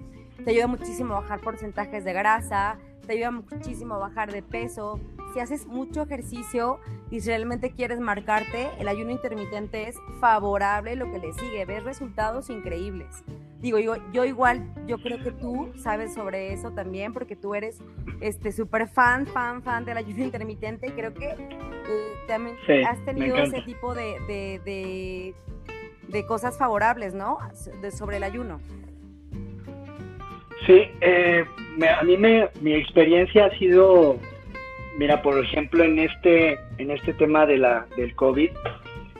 te 0.44 0.50
ayuda 0.50 0.66
muchísimo 0.66 1.14
a 1.14 1.20
bajar 1.20 1.40
porcentajes 1.40 2.04
de 2.04 2.12
grasa, 2.12 2.78
te 3.06 3.12
ayuda 3.12 3.30
muchísimo 3.30 3.94
a 3.94 3.98
bajar 3.98 4.32
de 4.32 4.42
peso. 4.42 4.98
Si 5.32 5.40
haces 5.40 5.66
mucho 5.66 6.02
ejercicio 6.02 6.78
y 7.10 7.20
realmente 7.20 7.70
quieres 7.70 8.00
marcarte, 8.00 8.68
el 8.78 8.88
ayuno 8.88 9.10
intermitente 9.10 9.88
es 9.88 9.98
favorable 10.20 10.94
lo 10.96 11.10
que 11.10 11.18
le 11.18 11.32
sigue, 11.32 11.64
ves 11.64 11.84
resultados 11.84 12.50
increíbles. 12.50 13.24
Digo, 13.60 13.78
yo, 13.78 13.94
yo 14.12 14.24
igual, 14.24 14.74
yo 14.86 14.98
creo 14.98 15.22
que 15.22 15.30
tú 15.30 15.72
sabes 15.76 16.12
sobre 16.14 16.52
eso 16.52 16.72
también, 16.72 17.12
porque 17.12 17.36
tú 17.36 17.54
eres 17.54 17.78
este 18.20 18.50
súper 18.50 18.88
fan, 18.88 19.26
fan, 19.26 19.62
fan 19.62 19.84
del 19.84 19.98
ayuno 19.98 20.24
intermitente 20.24 20.88
y 20.88 20.90
creo 20.90 21.14
que 21.14 21.30
eh, 21.30 22.12
también 22.26 22.56
has 22.86 23.02
tenido 23.04 23.36
ese 23.36 23.62
tipo 23.62 23.94
de, 23.94 24.16
de, 24.26 25.34
de, 26.08 26.26
cosas 26.26 26.58
favorables, 26.58 27.14
¿no? 27.14 27.38
sobre 27.96 28.16
el 28.16 28.24
ayuno. 28.24 28.60
Sí, 30.66 30.82
eh, 31.00 31.44
a 31.98 32.02
mí 32.04 32.16
me, 32.16 32.48
mi 32.60 32.74
experiencia 32.74 33.46
ha 33.46 33.58
sido, 33.58 34.18
mira, 34.98 35.22
por 35.22 35.38
ejemplo, 35.38 35.84
en 35.84 35.98
este, 35.98 36.58
en 36.78 36.90
este 36.90 37.12
tema 37.14 37.46
de 37.46 37.58
la, 37.58 37.86
del 37.96 38.14
COVID, 38.14 38.50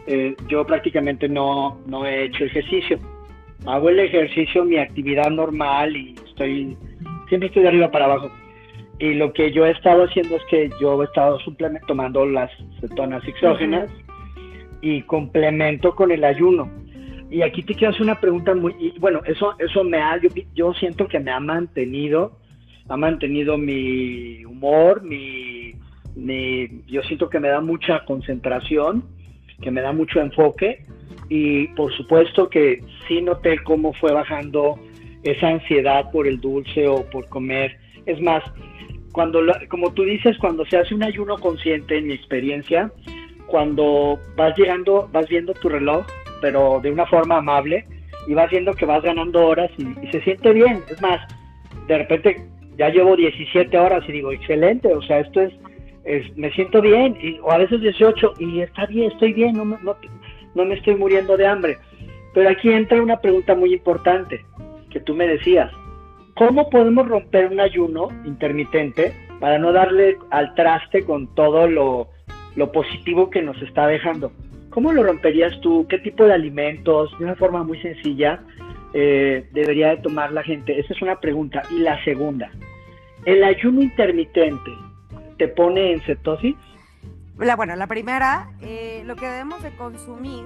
eh, 0.07 0.35
yo 0.49 0.67
prácticamente 0.67 1.29
no, 1.29 1.81
no 1.87 2.07
he 2.07 2.25
hecho 2.25 2.45
ejercicio. 2.45 2.99
Hago 3.67 3.89
el 3.91 4.01
ejercicio, 4.01 4.65
mi 4.65 4.79
actividad 4.79 5.31
normal 5.31 5.97
y 5.97 6.15
estoy, 6.27 6.77
siempre 7.29 7.49
estoy 7.49 7.63
de 7.63 7.69
arriba 7.69 7.91
para 7.91 8.07
abajo. 8.07 8.31
Y 8.99 9.15
lo 9.15 9.33
que 9.33 9.53
yo 9.53 9.67
he 9.67 9.71
estado 9.71 10.05
haciendo 10.05 10.37
es 10.37 10.43
que 10.51 10.71
yo 10.81 11.01
he 11.03 11.07
estado 11.07 11.39
tomando 11.87 12.27
las 12.27 12.51
cetonas 12.81 13.27
exógenas 13.27 13.91
y 14.81 15.03
complemento 15.03 15.95
con 15.95 16.11
el 16.11 16.25
ayuno 16.25 16.69
y 17.33 17.41
aquí 17.41 17.63
te 17.63 17.75
quiero 17.75 17.93
hacer 17.93 18.03
una 18.03 18.21
pregunta 18.21 18.55
muy, 18.55 18.75
y 18.79 18.99
bueno, 18.99 19.23
eso, 19.25 19.55
eso 19.59 19.83
me 19.85 19.97
ha, 19.97 20.21
yo, 20.55 20.75
siento 20.75 21.09
que 21.09 21.19
me 21.19 21.31
ha 21.31 21.41
mantenido, 21.41 22.37
ha 22.89 22.97
mantenido 22.97 23.57
mi 23.59 24.45
humor, 24.45 25.03
mi, 25.03 25.75
mi, 26.15 26.83
yo 26.87 27.03
siento 27.03 27.29
que 27.29 27.41
me 27.41 27.49
da 27.49 27.61
mucha 27.61 28.05
concentración, 28.05 29.05
que 29.61 29.71
me 29.71 29.81
da 29.81 29.93
mucho 29.93 30.21
enfoque 30.21 30.85
y 31.29 31.69
por 31.69 31.93
supuesto 31.95 32.49
que 32.49 32.81
sí 33.07 33.23
noté 33.23 33.59
cómo 33.63 33.93
fue 33.95 34.13
bajando 34.13 34.79
esa 35.23 35.49
ansiedad 35.49 36.11
por 36.11 36.27
el 36.27 36.41
dulce 36.41 36.89
o 36.89 37.09
por 37.11 37.29
comer. 37.29 37.79
Es 38.07 38.21
más, 38.21 38.43
cuando, 39.13 39.41
como 39.69 39.93
tú 39.93 40.03
dices, 40.03 40.37
cuando 40.39 40.65
se 40.67 40.77
hace 40.77 40.95
un 40.95 41.05
ayuno 41.05 41.39
consciente, 41.39 41.99
en 41.99 42.09
mi 42.09 42.15
experiencia, 42.15 42.91
cuando 43.47 44.19
vas 44.37 44.57
llegando, 44.59 45.09
vas 45.13 45.29
viendo 45.29 45.55
tu 45.55 45.69
reloj 45.69 46.05
pero 46.43 46.81
de 46.83 46.91
una 46.91 47.07
forma 47.07 47.39
amable 47.39 47.87
y 48.27 48.35
vas 48.35 48.51
viendo 48.51 48.75
que 48.75 48.85
vas 48.85 49.03
ganando 49.03 49.47
horas 49.47 49.71
y, 49.79 49.85
se 50.11 50.21
siente 50.23 50.53
bien. 50.53 50.83
Es 50.91 51.01
más, 51.01 51.21
de 51.87 51.99
repente 51.99 52.45
ya 52.79 52.89
llevo 52.89 53.17
17 53.17 53.79
horas 53.79 54.05
y 54.09 54.13
digo, 54.13 54.33
excelente, 54.33 54.93
o 54.93 55.03
sea, 55.03 55.21
esto 55.21 55.41
es, 55.41 56.37
me 56.37 56.51
siento 56.53 56.81
bien, 56.81 57.17
y, 57.21 57.39
o 57.41 57.51
a 57.51 57.59
veces 57.59 57.81
18 57.81 58.35
y 58.39 58.61
está 58.61 58.87
bien, 58.87 59.11
estoy 59.13 59.33
bien, 59.33 59.57
no, 59.57 59.65
no, 59.65 59.97
no 60.55 60.65
me 60.65 60.75
estoy 60.75 60.95
muriendo 60.95 61.37
de 61.37 61.47
hambre. 61.47 61.79
Pero 62.35 62.49
aquí 62.49 62.71
entra 62.71 63.03
una 63.03 63.21
pregunta 63.21 63.55
muy 63.55 63.75
importante 63.75 64.45
que 64.91 65.01
tú 65.01 65.15
me 65.15 65.27
decías. 65.27 65.71
¿Cómo 66.35 66.71
podemos 66.71 67.07
romper 67.07 67.49
un 67.49 67.61
ayuno 67.61 68.09
intermitente 68.25 69.13
para 69.39 69.59
no 69.59 69.73
darle 69.73 70.17
al 70.31 70.55
traste 70.55 71.05
con 71.05 71.35
todo 71.35 71.67
lo, 71.67 72.09
lo 72.57 72.73
positivo 72.73 73.29
que 73.29 73.43
nos 73.43 73.61
está 73.61 73.87
dejando? 73.87 74.33
¿Cómo 74.71 74.93
lo 74.93 75.03
romperías 75.03 75.61
tú? 75.61 75.87
¿Qué 75.91 75.99
tipo 75.99 76.25
de 76.25 76.33
alimentos? 76.33 77.17
De 77.19 77.27
una 77.27 77.35
forma 77.35 77.63
muy 77.63 77.79
sencilla 77.83 78.43
eh, 78.95 79.49
debería 79.53 79.91
de 79.91 79.97
tomar 79.99 80.33
la 80.33 80.43
gente. 80.43 80.79
Esa 80.79 80.93
es 80.93 81.03
una 81.03 81.21
pregunta. 81.21 81.63
Y 81.71 81.79
la 81.79 82.03
segunda, 82.05 82.51
¿el 83.25 83.43
ayuno 83.45 83.83
intermitente 83.83 84.71
te 85.39 85.49
pone 85.49 85.93
en 85.93 86.01
cetosis? 86.03 86.57
La, 87.39 87.57
bueno, 87.57 87.75
la 87.77 87.87
primera, 87.87 88.51
eh, 88.61 89.03
lo 89.05 89.17
que 89.17 89.27
debemos 89.27 89.63
de 89.63 89.71
consumir 89.73 90.45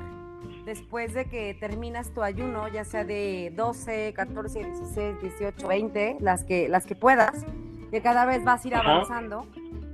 después 0.65 1.15
de 1.15 1.27
que 1.27 1.55
terminas 1.55 2.13
tu 2.13 2.23
ayuno, 2.23 2.69
ya 2.69 2.85
sea 2.85 3.05
de 3.05 3.53
12, 3.55 4.13
14, 4.15 4.65
16, 4.65 5.23
18, 5.23 5.69
20, 5.69 6.17
las 6.21 6.45
que, 6.45 6.69
las 6.69 6.87
que 6.87 6.97
puedas, 6.97 7.47
que 7.91 8.03
cada 8.03 8.27
vez 8.27 8.45
vas 8.45 8.65
a 8.65 8.69
ir 8.69 8.75
avanzando, 8.75 9.47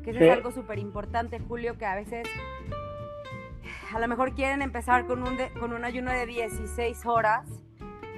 que 0.03 0.11
eso 0.11 0.21
es 0.21 0.33
algo 0.33 0.51
súper 0.51 0.79
importante, 0.79 1.39
Julio, 1.41 1.77
que 1.77 1.85
a 1.85 1.95
veces 1.95 2.27
a 3.95 3.99
lo 4.01 4.09
mejor 4.09 4.35
quieren 4.35 4.63
empezar 4.63 5.07
con 5.07 5.23
un, 5.23 5.37
con 5.61 5.75
un 5.75 5.85
ayuno 5.85 6.11
de 6.11 6.27
16 6.27 7.05
horas, 7.05 7.47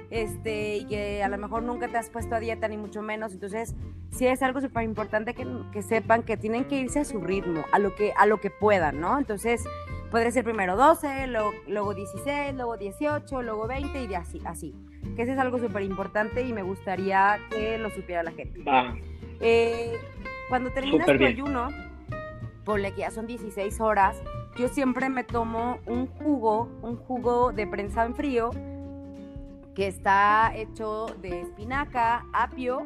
este, 0.09 0.77
y 0.77 0.85
que 0.85 1.23
a 1.23 1.27
lo 1.29 1.37
mejor 1.37 1.63
nunca 1.63 1.87
te 1.87 1.97
has 1.97 2.09
puesto 2.09 2.35
a 2.35 2.39
dieta, 2.39 2.67
ni 2.67 2.77
mucho 2.77 3.01
menos. 3.01 3.33
Entonces, 3.33 3.75
sí 4.11 4.27
es 4.27 4.41
algo 4.41 4.61
súper 4.61 4.83
importante 4.83 5.33
que, 5.33 5.47
que, 5.71 5.81
sepan 5.81 6.23
que 6.23 6.37
tienen 6.37 6.65
que 6.65 6.79
irse 6.79 6.99
a 6.99 7.05
su 7.05 7.19
ritmo, 7.19 7.63
a 7.71 7.79
lo 7.79 7.95
que, 7.95 8.13
a 8.17 8.25
lo 8.25 8.39
que 8.39 8.49
puedan, 8.49 8.99
¿no? 8.99 9.17
Entonces, 9.17 9.65
podría 10.11 10.31
ser 10.31 10.43
primero 10.43 10.75
12, 10.75 11.27
luego, 11.27 11.51
luego 11.67 11.93
16, 11.93 12.55
luego 12.55 12.77
18, 12.77 13.41
luego 13.41 13.67
20 13.67 14.03
y 14.03 14.07
de 14.07 14.15
así, 14.15 14.41
así. 14.45 14.73
Que 15.15 15.23
eso 15.23 15.33
es 15.33 15.39
algo 15.39 15.59
súper 15.59 15.83
importante 15.83 16.41
y 16.41 16.53
me 16.53 16.63
gustaría 16.63 17.37
que 17.49 17.77
lo 17.77 17.89
supiera 17.89 18.23
la 18.23 18.31
gente. 18.31 18.63
Eh, 19.39 19.93
cuando 20.49 20.71
terminas 20.71 21.05
tu 21.05 21.11
ayuno, 21.23 21.67
ponle 22.63 22.91
que 22.93 23.01
ya 23.01 23.11
son 23.11 23.27
16 23.27 23.79
horas, 23.81 24.21
yo 24.57 24.69
siempre 24.69 25.09
me 25.09 25.23
tomo 25.23 25.79
un 25.85 26.07
jugo, 26.07 26.69
un 26.81 26.95
jugo 26.95 27.51
de 27.51 27.67
prensa 27.67 28.05
en 28.05 28.15
frío, 28.15 28.51
que 29.75 29.87
está 29.87 30.53
hecho 30.55 31.07
de 31.21 31.41
espinaca, 31.41 32.25
apio, 32.33 32.85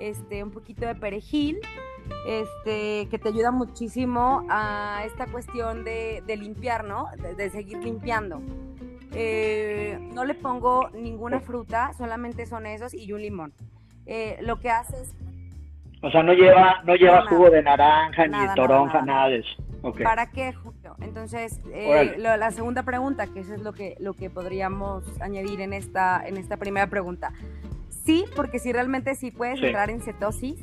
este, 0.00 0.42
un 0.42 0.50
poquito 0.50 0.86
de 0.86 0.94
perejil, 0.94 1.60
este, 2.26 3.08
que 3.10 3.18
te 3.18 3.28
ayuda 3.28 3.50
muchísimo 3.50 4.44
a 4.48 5.02
esta 5.04 5.26
cuestión 5.26 5.84
de, 5.84 6.22
limpiar, 6.26 6.84
¿no? 6.84 7.08
De, 7.36 7.50
seguir 7.50 7.78
limpiando. 7.78 8.40
Eh, 9.12 9.98
no 10.12 10.24
le 10.24 10.34
pongo 10.34 10.88
ninguna 10.90 11.40
fruta, 11.40 11.92
solamente 11.92 12.46
son 12.46 12.66
esos 12.66 12.94
y 12.94 13.12
un 13.12 13.22
limón. 13.22 13.52
Eh, 14.06 14.38
lo 14.40 14.58
que 14.58 14.70
hace 14.70 15.02
es... 15.02 15.14
O 16.02 16.10
sea, 16.10 16.22
no 16.22 16.34
lleva, 16.34 16.82
no 16.84 16.96
lleva 16.96 17.26
jugo 17.26 17.48
de 17.50 17.62
naranja, 17.62 18.26
ni 18.26 18.38
de 18.38 18.54
toronja, 18.54 19.02
nada 19.02 19.28
de 19.28 19.38
eso. 19.38 19.62
¿Para 20.02 20.30
qué, 20.30 20.54
Entonces, 21.00 21.60
eh, 21.72 22.16
la 22.18 22.50
segunda 22.50 22.82
pregunta, 22.82 23.26
que 23.26 23.40
eso 23.40 23.54
es 23.54 23.60
lo 23.60 23.72
que, 23.72 23.96
lo 24.00 24.14
que 24.14 24.30
podríamos 24.30 25.04
añadir 25.20 25.60
en 25.60 25.72
esta, 25.72 26.22
en 26.26 26.36
esta 26.36 26.56
primera 26.56 26.88
pregunta. 26.88 27.32
Sí, 28.04 28.24
porque 28.36 28.58
si 28.58 28.72
realmente 28.72 29.14
sí 29.14 29.30
puedes 29.30 29.62
entrar 29.62 29.90
en 29.90 30.00
cetosis, 30.00 30.60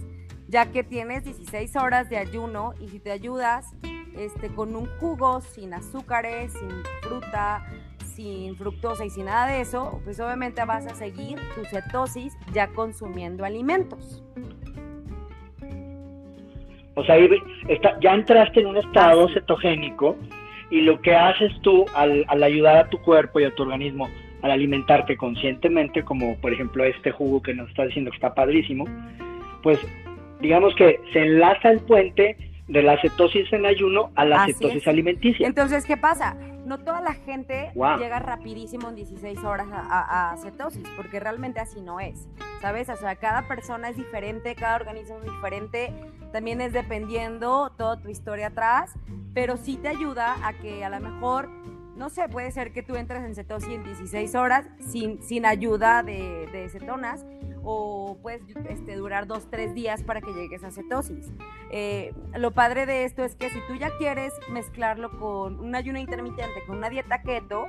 ya 0.47 0.71
que 0.71 0.83
tienes 0.83 1.23
16 1.23 1.75
horas 1.75 2.09
de 2.09 2.17
ayuno 2.17 2.73
y 2.79 2.89
si 2.89 2.99
te 2.99 3.11
ayudas 3.11 3.73
este, 4.15 4.53
con 4.53 4.75
un 4.75 4.85
jugo 4.99 5.41
sin 5.41 5.73
azúcares, 5.73 6.53
sin 6.53 6.69
fruta, 7.01 7.65
sin 8.15 8.55
fructosa 8.57 9.05
y 9.05 9.09
sin 9.09 9.25
nada 9.25 9.47
de 9.47 9.61
eso, 9.61 10.01
pues 10.03 10.19
obviamente 10.19 10.63
vas 10.65 10.85
a 10.85 10.95
seguir 10.95 11.39
tu 11.55 11.65
cetosis 11.65 12.33
ya 12.53 12.67
consumiendo 12.67 13.45
alimentos. 13.45 14.23
O 16.95 17.03
sea, 17.03 17.15
ya 18.01 18.13
entraste 18.13 18.59
en 18.59 18.67
un 18.67 18.77
estado 18.77 19.29
cetogénico 19.29 20.17
y 20.69 20.81
lo 20.81 21.01
que 21.01 21.15
haces 21.15 21.51
tú 21.61 21.85
al, 21.95 22.25
ayudar 22.43 22.77
a 22.77 22.89
tu 22.89 22.97
cuerpo 23.01 23.39
y 23.39 23.45
a 23.45 23.55
tu 23.55 23.63
organismo 23.63 24.09
al 24.41 24.51
alimentarte 24.51 25.15
conscientemente, 25.17 26.03
como 26.03 26.35
por 26.37 26.51
ejemplo 26.51 26.83
este 26.83 27.11
jugo 27.11 27.41
que 27.41 27.53
nos 27.53 27.69
está 27.69 27.85
diciendo 27.85 28.09
que 28.11 28.15
está 28.15 28.33
padrísimo, 28.33 28.85
pues 29.61 29.79
digamos 30.39 30.73
que 30.75 30.99
se 31.13 31.19
enlaza 31.19 31.69
el 31.69 31.79
puente 31.81 32.37
de 32.67 32.81
la 32.81 32.99
cetosis 33.01 33.51
en 33.53 33.65
ayuno 33.65 34.11
a 34.15 34.25
la 34.25 34.45
cetosis 34.45 34.87
alimenticia. 34.87 35.45
Entonces, 35.45 35.85
¿qué 35.85 35.97
pasa? 35.97 36.35
No 36.65 36.79
toda 36.79 37.01
la 37.01 37.13
gente 37.13 37.71
llega 37.73 38.19
rapidísimo 38.19 38.89
en 38.89 38.95
16 38.95 39.43
horas 39.43 39.67
a, 39.71 40.35
cetosis, 40.41 40.87
porque 40.95 41.19
realmente 41.19 41.59
así 41.59 41.81
no 41.81 41.99
es, 41.99 42.27
¿sabes? 42.61 42.89
O 42.89 42.95
sea, 42.95 43.15
cada 43.15 43.47
persona 43.47 43.89
es 43.89 43.97
diferente, 43.97 44.55
cada 44.55 44.75
organismo 44.75 45.17
es 45.17 45.25
diferente, 45.25 45.93
también 46.31 46.61
es 46.61 46.73
dependiendo 46.73 47.71
toda 47.77 47.97
tu 47.97 48.09
historia 48.09 48.47
atrás, 48.47 48.93
pero 49.33 49.57
sí 49.57 49.77
te 49.77 49.87
ayuda 49.87 50.35
a 50.45 50.53
que 50.53 50.83
a 50.83 50.89
lo 50.89 50.99
mejor 50.99 51.49
no 51.95 52.09
sé, 52.09 52.27
puede 52.29 52.49
ser 52.51 52.73
que 52.73 52.81
tú 52.81 52.95
entres 52.95 53.23
en 53.23 53.35
cetosis 53.35 53.69
en 53.69 53.83
16 53.83 54.33
horas 54.33 54.65
sin, 54.79 55.21
sin 55.21 55.45
ayuda 55.45 56.01
de, 56.01 56.47
de 56.51 56.67
cetonas 56.69 57.25
o 57.63 58.17
puedes 58.21 58.41
este, 58.69 58.95
durar 58.95 59.27
dos, 59.27 59.49
tres 59.49 59.73
días 59.73 60.03
para 60.03 60.21
que 60.21 60.33
llegues 60.33 60.63
a 60.63 60.71
cetosis. 60.71 61.31
Eh, 61.71 62.13
lo 62.35 62.51
padre 62.51 62.85
de 62.85 63.05
esto 63.05 63.23
es 63.23 63.35
que 63.35 63.49
si 63.49 63.59
tú 63.67 63.75
ya 63.75 63.95
quieres 63.97 64.33
mezclarlo 64.49 65.17
con 65.19 65.59
un 65.59 65.75
ayuno 65.75 65.99
intermitente, 65.99 66.63
con 66.65 66.77
una 66.77 66.89
dieta 66.89 67.21
keto, 67.21 67.65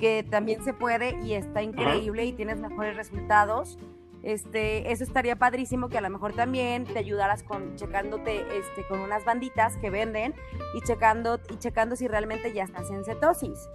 que 0.00 0.24
también 0.28 0.64
se 0.64 0.72
puede 0.72 1.16
y 1.22 1.34
está 1.34 1.62
increíble 1.62 2.24
y 2.24 2.32
tienes 2.32 2.60
mejores 2.60 2.96
resultados, 2.96 3.78
este, 4.22 4.92
eso 4.92 5.04
estaría 5.04 5.36
padrísimo 5.36 5.88
que 5.88 5.98
a 5.98 6.00
lo 6.00 6.08
mejor 6.08 6.32
también 6.32 6.84
te 6.84 6.98
ayudaras 6.98 7.42
con 7.42 7.74
checándote 7.76 8.40
este, 8.56 8.86
con 8.88 9.00
unas 9.00 9.24
banditas 9.24 9.76
que 9.78 9.90
venden 9.90 10.34
y 10.74 10.80
checando, 10.82 11.40
y 11.50 11.56
checando 11.58 11.96
si 11.96 12.06
realmente 12.06 12.52
ya 12.52 12.64
estás 12.64 12.90
en 12.90 13.04
cetosis 13.04 13.68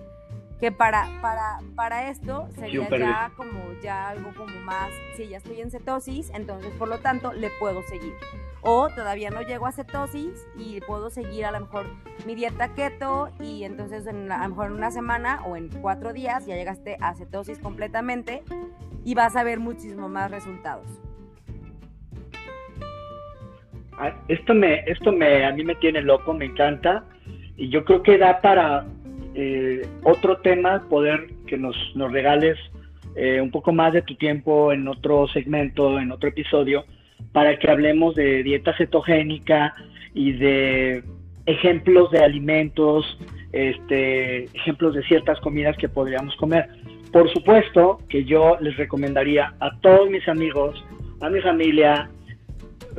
que 0.60 0.72
para, 0.72 1.08
para, 1.22 1.60
para 1.76 2.10
esto 2.10 2.48
sería 2.56 2.90
ya 2.90 3.32
como 3.36 3.60
ya 3.82 4.10
algo 4.10 4.32
como 4.36 4.60
más, 4.62 4.90
si 5.16 5.28
ya 5.28 5.38
estoy 5.38 5.62
en 5.62 5.70
cetosis, 5.70 6.32
entonces 6.34 6.72
por 6.78 6.88
lo 6.88 7.00
tanto 7.00 7.34
le 7.34 7.50
puedo 7.60 7.84
seguir. 7.84 8.14
O 8.62 8.90
todavía 8.90 9.30
no 9.30 9.42
llego 9.44 9.68
a 9.68 9.72
cetosis 9.72 10.48
y 10.58 10.82
puedo 10.82 11.10
seguir 11.10 11.46
a 11.46 11.52
lo 11.52 11.60
mejor 11.62 11.86
mi 12.26 12.34
dieta 12.34 12.74
keto 12.74 13.30
y 13.40 13.64
entonces 13.64 14.08
en, 14.08 14.32
a 14.32 14.44
lo 14.44 14.50
mejor 14.50 14.68
en 14.68 14.74
una 14.74 14.90
semana 14.92 15.42
o 15.46 15.56
en 15.56 15.70
cuatro 15.70 16.12
días 16.12 16.46
ya 16.48 16.56
llegaste 16.56 16.98
a 17.00 17.14
cetosis 17.14 17.60
completamente 17.60 18.44
y 19.06 19.14
vas 19.14 19.36
a 19.36 19.44
ver 19.44 19.60
muchísimo 19.60 20.10
más 20.10 20.32
resultados. 20.32 20.88
Ah, 24.00 24.14
esto 24.28 24.54
me, 24.54 24.80
esto 24.82 25.12
me, 25.12 25.46
a 25.46 25.52
mí 25.52 25.64
me 25.64 25.76
tiene 25.76 26.02
loco, 26.02 26.34
me 26.34 26.46
encanta 26.46 27.06
y 27.56 27.70
yo 27.70 27.84
creo 27.86 28.04
que 28.04 28.18
da 28.18 28.42
para 28.42 28.86
eh, 29.40 29.88
otro 30.02 30.38
tema, 30.38 30.84
poder 30.90 31.28
que 31.46 31.58
nos, 31.58 31.76
nos 31.94 32.12
regales 32.12 32.58
eh, 33.16 33.40
un 33.40 33.52
poco 33.52 33.72
más 33.72 33.94
de 33.94 34.02
tu 34.02 34.16
tiempo 34.16 34.74
en 34.74 34.88
otro 34.88 35.28
segmento, 35.28 36.00
en 36.00 36.12
otro 36.12 36.30
episodio, 36.30 36.86
para 37.34 37.60
que 37.60 37.70
hablemos 37.70 38.16
de 38.16 38.42
dieta 38.42 38.76
cetogénica 38.76 39.76
y 40.16 40.32
de 40.32 41.04
ejemplos 41.46 42.10
de 42.10 42.20
alimentos, 42.20 43.06
este, 43.54 44.46
ejemplos 44.56 44.96
de 44.96 45.04
ciertas 45.04 45.40
comidas 45.42 45.78
que 45.78 45.88
podríamos 45.88 46.36
comer. 46.38 46.68
Por 47.14 47.32
supuesto 47.32 48.00
que 48.10 48.26
yo 48.26 48.58
les 48.60 48.76
recomendaría 48.76 49.54
a 49.60 49.80
todos 49.82 50.10
mis 50.10 50.28
amigos, 50.28 50.84
a 51.22 51.30
mi 51.30 51.42
familia, 51.42 52.10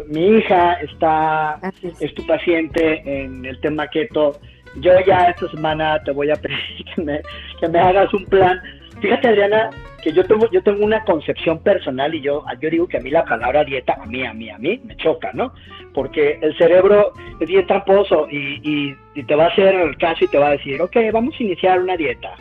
mi 0.06 0.38
hija 0.38 0.74
está, 0.74 1.58
es 1.98 2.14
tu 2.14 2.24
paciente 2.28 3.02
en 3.04 3.44
el 3.44 3.60
tema 3.60 3.88
keto, 3.88 4.38
yo 4.76 4.92
ya 5.06 5.30
esta 5.30 5.48
semana 5.50 6.02
te 6.04 6.12
voy 6.12 6.30
a 6.30 6.36
pedir 6.36 6.84
que 6.94 7.02
me, 7.02 7.20
que 7.60 7.68
me 7.68 7.78
hagas 7.78 8.12
un 8.14 8.24
plan. 8.26 8.60
Fíjate, 9.00 9.28
Adriana, 9.28 9.70
que 10.02 10.12
yo 10.12 10.24
tengo, 10.24 10.50
yo 10.50 10.62
tengo 10.62 10.84
una 10.84 11.04
concepción 11.04 11.62
personal 11.62 12.14
y 12.14 12.20
yo, 12.20 12.44
yo 12.60 12.70
digo 12.70 12.86
que 12.86 12.98
a 12.98 13.00
mí 13.00 13.10
la 13.10 13.24
palabra 13.24 13.64
dieta, 13.64 13.94
a 14.00 14.06
mí, 14.06 14.24
a 14.24 14.32
mí, 14.32 14.50
a 14.50 14.58
mí, 14.58 14.80
me 14.84 14.96
choca, 14.96 15.30
¿no? 15.32 15.52
Porque 15.94 16.38
el 16.40 16.56
cerebro 16.56 17.12
es 17.40 17.48
bien 17.48 17.66
tramposo 17.66 18.28
y, 18.30 18.94
y, 19.14 19.22
te 19.24 19.34
va 19.34 19.46
a 19.46 19.48
hacer 19.48 19.74
el 19.74 19.96
caso 19.98 20.24
y 20.24 20.28
te 20.28 20.38
va 20.38 20.48
a 20.48 20.52
decir, 20.52 20.80
ok, 20.80 20.96
vamos 21.12 21.34
a 21.38 21.42
iniciar 21.42 21.80
una 21.80 21.96
dieta. 21.96 22.34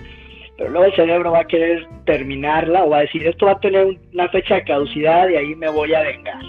Pero 0.58 0.70
luego 0.72 0.86
el 0.86 0.96
cerebro 0.96 1.32
va 1.32 1.42
a 1.42 1.48
querer 1.48 1.88
terminarla 2.06 2.84
o 2.84 2.90
va 2.90 2.98
a 2.98 3.02
decir, 3.02 3.26
esto 3.28 3.48
va 3.48 3.54
a 3.54 3.60
tener 3.60 3.88
una 4.14 4.30
fecha 4.30 4.56
de 4.56 4.64
caducidad 4.64 5.30
y 5.30 5.36
ahí 5.36 5.56
me 5.56 5.70
voy 5.70 5.94
a 5.94 6.02
vengar. 6.02 6.42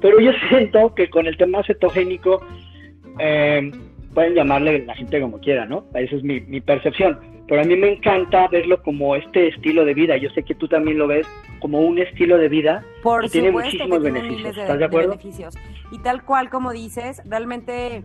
Pero 0.00 0.20
yo 0.20 0.32
siento 0.48 0.94
que 0.94 1.08
con 1.08 1.26
el 1.26 1.36
tema 1.36 1.62
cetogénico, 1.64 2.44
eh, 3.18 3.70
pueden 4.16 4.34
llamarle 4.34 4.82
la 4.86 4.94
gente 4.94 5.20
como 5.20 5.38
quiera, 5.38 5.66
¿no? 5.66 5.84
Esa 5.92 6.16
es 6.16 6.22
mi, 6.22 6.40
percepción. 6.62 7.20
Pero 7.46 7.60
a 7.60 7.64
mí 7.64 7.76
me 7.76 7.92
encanta 7.92 8.48
verlo 8.48 8.82
como 8.82 9.14
este 9.14 9.48
estilo 9.48 9.84
de 9.84 9.92
vida. 9.92 10.16
Yo 10.16 10.30
sé 10.30 10.42
que 10.42 10.54
tú 10.54 10.68
también 10.68 10.96
lo 10.96 11.06
ves 11.06 11.26
como 11.60 11.80
un 11.80 11.98
estilo 11.98 12.38
de 12.38 12.48
vida 12.48 12.82
Por 13.02 13.24
que 13.24 13.28
tiene 13.28 13.50
muchísimos 13.50 14.02
beneficios. 14.02 14.56
¿Estás 14.56 14.78
de 14.78 14.84
acuerdo? 14.86 15.10
Beneficios. 15.10 15.54
Y 15.92 15.98
tal 15.98 16.24
cual 16.24 16.48
como 16.48 16.72
dices, 16.72 17.20
realmente 17.26 18.04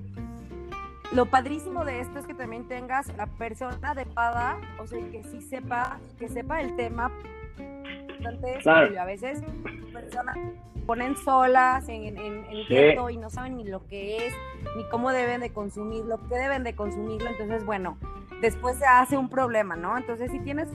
lo 1.15 1.27
padrísimo 1.27 1.85
de 1.85 2.01
esto 2.01 2.19
es 2.19 2.27
que 2.27 2.33
también 2.33 2.67
tengas 2.67 3.15
la 3.15 3.27
persona 3.27 3.91
adecuada, 3.91 4.59
o 4.79 4.87
sea, 4.87 4.99
que 5.11 5.23
sí 5.23 5.39
sepa, 5.39 5.97
que 6.19 6.27
sepa 6.27 6.59
el 6.59 6.75
tema. 6.75 7.09
Claro. 8.63 8.99
A 8.99 9.05
veces 9.05 9.41
personas 9.93 10.37
ponen 10.81 11.15
solas 11.15 11.87
en, 11.89 12.17
en, 12.17 12.45
y 12.51 13.17
no 13.17 13.29
saben 13.29 13.57
ni 13.57 13.63
lo 13.63 13.85
que 13.87 14.27
es, 14.27 14.33
ni 14.75 14.83
cómo 14.89 15.11
deben 15.11 15.41
de 15.41 15.51
consumirlo, 15.51 16.19
qué 16.27 16.35
deben 16.35 16.63
de 16.63 16.75
consumirlo. 16.75 17.29
Entonces, 17.29 17.65
bueno, 17.65 17.97
después 18.41 18.77
se 18.77 18.85
hace 18.85 19.17
un 19.17 19.29
problema, 19.29 19.75
¿no? 19.75 19.97
Entonces, 19.97 20.31
si 20.31 20.39
tienes 20.39 20.69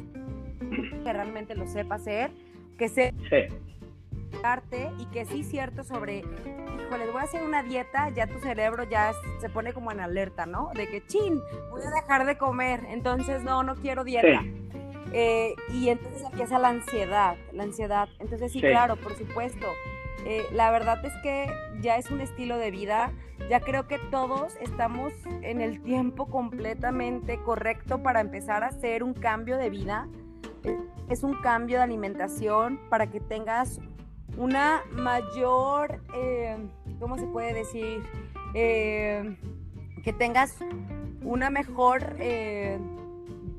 que 1.05 1.13
realmente 1.13 1.55
lo 1.55 1.67
sepa 1.67 1.97
hacer, 1.97 2.31
que 2.79 2.89
se 2.89 3.13
y 4.99 5.07
que 5.07 5.25
sí 5.25 5.43
cierto 5.43 5.83
sobre, 5.83 6.19
híjole, 6.19 7.11
voy 7.11 7.21
a 7.21 7.25
hacer 7.25 7.43
una 7.43 7.63
dieta, 7.63 8.11
ya 8.11 8.27
tu 8.27 8.39
cerebro 8.39 8.85
ya 8.85 9.13
se 9.41 9.49
pone 9.49 9.73
como 9.73 9.91
en 9.91 10.01
alerta, 10.01 10.47
¿no? 10.47 10.71
De 10.75 10.87
que, 10.89 11.05
chin, 11.07 11.41
voy 11.71 11.83
a 11.83 11.91
dejar 11.91 12.27
de 12.27 12.39
comer, 12.39 12.81
entonces 12.89 13.43
no, 13.43 13.63
no 13.63 13.75
quiero 13.77 14.05
dieta. 14.05 14.45
Eh, 15.13 15.55
y 15.73 15.89
entonces 15.89 16.23
empieza 16.23 16.59
la 16.59 16.69
ansiedad, 16.69 17.37
la 17.53 17.63
ansiedad. 17.63 18.09
Entonces 18.19 18.53
sí, 18.53 18.61
claro, 18.61 18.97
por 18.97 19.15
supuesto. 19.17 19.67
Eh, 20.25 20.45
la 20.53 20.71
verdad 20.71 21.05
es 21.05 21.13
que 21.23 21.47
ya 21.81 21.97
es 21.97 22.11
un 22.11 22.21
estilo 22.21 22.59
de 22.59 22.71
vida, 22.71 23.13
ya 23.51 23.61
creo 23.61 23.87
que 23.87 23.99
todos 24.11 24.55
estamos 24.61 25.13
en 25.43 25.61
el 25.61 25.83
tiempo 25.83 26.27
completamente 26.27 27.39
correcto 27.43 28.03
para 28.03 28.21
empezar 28.21 28.65
a 28.65 28.69
hacer 28.69 29.03
un 29.03 29.15
cambio 29.15 29.59
de 29.59 29.71
vida. 29.71 30.09
Es 31.09 31.23
un 31.23 31.41
cambio 31.43 31.79
de 31.79 31.85
alimentación 31.85 32.81
para 32.91 33.09
que 33.09 33.21
tengas 33.21 33.79
una 34.37 34.83
mayor, 34.91 36.01
eh, 36.15 36.57
¿cómo 36.99 37.19
se 37.19 37.27
puede 37.27 37.55
decir? 37.55 38.03
que 38.53 40.15
tengas 40.17 40.57
una 41.21 41.51
mejor 41.51 42.17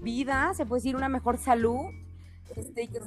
vida, 0.02 0.54
se 0.56 0.66
puede 0.66 0.80
decir 0.80 0.96
una 0.96 1.08
mejor 1.08 1.38
salud, 1.38 1.92
este, 2.56 2.88
que 2.88 3.00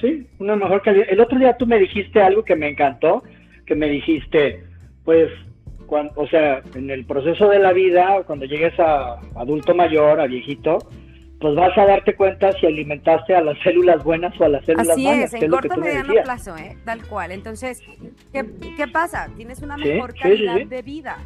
Sí, 0.00 0.26
una 0.38 0.56
mejor 0.56 0.82
calidad. 0.82 1.06
El 1.08 1.20
otro 1.20 1.38
día 1.38 1.56
tú 1.56 1.66
me 1.66 1.78
dijiste 1.78 2.20
algo 2.20 2.44
que 2.44 2.56
me 2.56 2.68
encantó, 2.68 3.22
que 3.66 3.74
me 3.74 3.88
dijiste, 3.88 4.64
pues, 5.04 5.30
cuando, 5.86 6.12
o 6.16 6.26
sea, 6.26 6.62
en 6.74 6.90
el 6.90 7.04
proceso 7.04 7.48
de 7.48 7.58
la 7.58 7.72
vida, 7.72 8.22
cuando 8.26 8.46
llegues 8.46 8.78
a 8.80 9.20
adulto 9.36 9.74
mayor, 9.74 10.20
a 10.20 10.26
viejito, 10.26 10.78
pues 11.40 11.54
vas 11.54 11.76
a 11.76 11.84
darte 11.84 12.14
cuenta 12.14 12.52
si 12.52 12.66
alimentaste 12.66 13.34
a 13.34 13.42
las 13.42 13.58
células 13.62 14.02
buenas 14.02 14.38
o 14.40 14.44
a 14.44 14.48
las 14.48 14.64
células 14.64 14.88
Así 14.88 15.04
malas. 15.04 15.24
Así 15.24 15.36
es, 15.36 15.42
en 15.42 15.50
corto 15.50 15.76
mediano 15.76 16.14
plazo, 16.22 16.56
¿eh? 16.56 16.76
tal 16.84 17.06
cual. 17.06 17.32
Entonces, 17.32 17.82
¿qué, 18.32 18.46
¿qué, 18.76 18.88
pasa? 18.88 19.28
Tienes 19.36 19.60
una 19.60 19.76
mejor 19.76 20.14
calidad 20.14 20.64
de 20.66 20.82
vida 20.82 21.18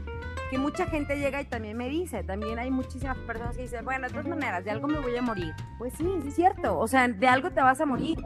que 0.51 0.59
mucha 0.59 0.87
gente 0.87 1.19
llega 1.19 1.41
y 1.41 1.45
también 1.45 1.77
me 1.77 1.89
dice, 1.89 2.25
también 2.25 2.59
hay 2.59 2.71
muchísimas 2.71 3.17
personas 3.19 3.57
que 3.57 3.63
dicen, 3.63 3.85
bueno, 3.85 4.07
de 4.07 4.11
todas 4.11 4.29
maneras, 4.29 4.65
de 4.65 4.71
algo 4.71 4.89
me 4.89 4.99
voy 4.99 5.17
a 5.17 5.23
morir. 5.23 5.55
Pues 5.79 5.93
sí, 5.95 6.07
sí 6.23 6.29
es 6.29 6.35
cierto, 6.35 6.79
o 6.79 6.89
sea, 6.89 7.07
de 7.09 7.29
algo 7.29 7.51
te 7.51 7.61
vas 7.61 7.81
a 7.81 7.87
morir. 7.87 8.19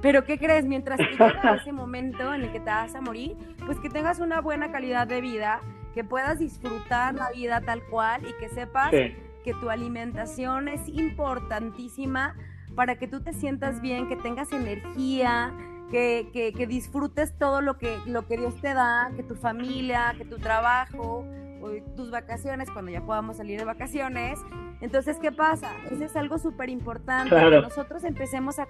Pero 0.00 0.24
¿qué 0.24 0.38
crees? 0.38 0.64
Mientras 0.64 0.98
que 0.98 1.10
llega 1.10 1.54
ese 1.60 1.72
momento 1.72 2.34
en 2.34 2.42
el 2.42 2.52
que 2.52 2.60
te 2.60 2.70
vas 2.70 2.94
a 2.94 3.00
morir, 3.00 3.36
pues 3.64 3.78
que 3.80 3.88
tengas 3.88 4.20
una 4.20 4.40
buena 4.40 4.70
calidad 4.70 5.06
de 5.06 5.20
vida, 5.20 5.60
que 5.94 6.04
puedas 6.04 6.38
disfrutar 6.38 7.14
la 7.14 7.30
vida 7.30 7.60
tal 7.60 7.82
cual 7.84 8.22
y 8.26 8.32
que 8.38 8.48
sepas 8.48 8.90
que 8.90 9.54
tu 9.60 9.70
alimentación 9.70 10.68
es 10.68 10.88
importantísima 10.88 12.34
para 12.74 12.96
que 12.96 13.06
tú 13.06 13.22
te 13.22 13.32
sientas 13.32 13.80
bien, 13.80 14.08
que 14.08 14.16
tengas 14.16 14.52
energía, 14.52 15.52
que, 15.90 16.30
que, 16.32 16.52
que, 16.52 16.66
disfrutes 16.66 17.38
todo 17.38 17.60
lo 17.60 17.78
que, 17.78 17.98
lo 18.06 18.26
que 18.26 18.36
Dios 18.36 18.60
te 18.60 18.74
da, 18.74 19.12
que 19.14 19.22
tu 19.22 19.36
familia, 19.36 20.14
que 20.18 20.24
tu 20.24 20.38
trabajo, 20.38 21.24
tus 21.96 22.10
vacaciones, 22.10 22.70
cuando 22.70 22.90
ya 22.90 23.00
podamos 23.00 23.36
salir 23.36 23.58
de 23.58 23.64
vacaciones. 23.64 24.38
Entonces, 24.80 25.18
¿qué 25.18 25.32
pasa? 25.32 25.70
Eso 25.90 26.04
es 26.04 26.16
algo 26.16 26.38
súper 26.38 26.68
importante. 26.70 27.30
Que 27.34 27.60
nosotros 27.60 28.04
empecemos 28.04 28.58
a 28.58 28.68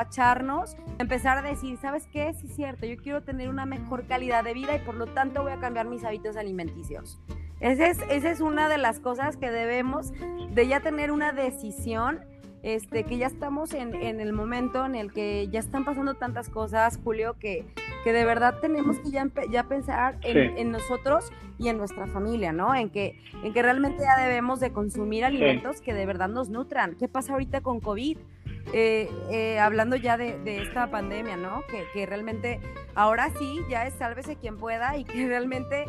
echarnos, 0.00 0.76
empezar 0.98 1.38
a 1.38 1.42
decir, 1.42 1.76
¿sabes 1.78 2.06
qué? 2.12 2.32
Sí 2.34 2.46
es 2.46 2.56
cierto, 2.56 2.86
yo 2.86 2.96
quiero 2.96 3.22
tener 3.22 3.48
una 3.48 3.66
mejor 3.66 4.06
calidad 4.06 4.42
de 4.44 4.54
vida 4.54 4.74
y 4.74 4.78
por 4.78 4.94
lo 4.94 5.06
tanto 5.06 5.42
voy 5.42 5.52
a 5.52 5.60
cambiar 5.60 5.86
mis 5.86 6.04
hábitos 6.04 6.36
alimenticios. 6.36 7.20
Esa 7.60 7.86
es, 7.86 7.98
esa 8.08 8.30
es 8.30 8.40
una 8.40 8.68
de 8.68 8.78
las 8.78 8.98
cosas 8.98 9.36
que 9.36 9.50
debemos 9.50 10.12
de 10.50 10.66
ya 10.66 10.80
tener 10.80 11.12
una 11.12 11.32
decisión 11.32 12.20
este, 12.62 13.04
que 13.04 13.18
ya 13.18 13.26
estamos 13.26 13.74
en, 13.74 13.94
el 13.94 14.32
momento 14.32 14.86
en 14.86 14.94
el 14.94 15.12
que 15.12 15.48
ya 15.48 15.58
están 15.58 15.84
pasando 15.84 16.14
tantas 16.14 16.48
cosas, 16.48 16.98
Julio, 17.02 17.36
que, 17.38 17.66
que 18.04 18.12
de 18.12 18.24
verdad 18.24 18.58
tenemos 18.60 18.98
que 19.00 19.10
ya, 19.10 19.28
ya 19.50 19.64
pensar 19.64 20.18
en, 20.22 20.70
nosotros 20.70 21.32
y 21.58 21.68
en 21.68 21.78
nuestra 21.78 22.06
familia, 22.06 22.52
¿no? 22.52 22.74
En 22.74 22.90
que, 22.90 23.20
en 23.42 23.52
que 23.52 23.62
realmente 23.62 24.04
ya 24.04 24.16
debemos 24.22 24.60
de 24.60 24.72
consumir 24.72 25.24
alimentos 25.24 25.80
que 25.80 25.92
de 25.92 26.06
verdad 26.06 26.28
nos 26.28 26.50
nutran. 26.50 26.94
¿Qué 26.96 27.08
pasa 27.08 27.32
ahorita 27.32 27.62
con 27.62 27.80
COVID? 27.80 28.18
Eh, 28.72 29.10
eh, 29.30 29.58
hablando 29.58 29.96
ya 29.96 30.16
de, 30.16 30.38
de, 30.38 30.62
esta 30.62 30.88
pandemia, 30.88 31.36
¿no? 31.36 31.62
Que, 31.68 31.84
que 31.92 32.06
realmente 32.06 32.60
ahora 32.94 33.28
sí 33.38 33.58
ya 33.68 33.86
es 33.86 33.94
sálvese 33.94 34.36
quien 34.36 34.56
pueda 34.56 34.96
y 34.96 35.04
que 35.04 35.26
realmente 35.26 35.86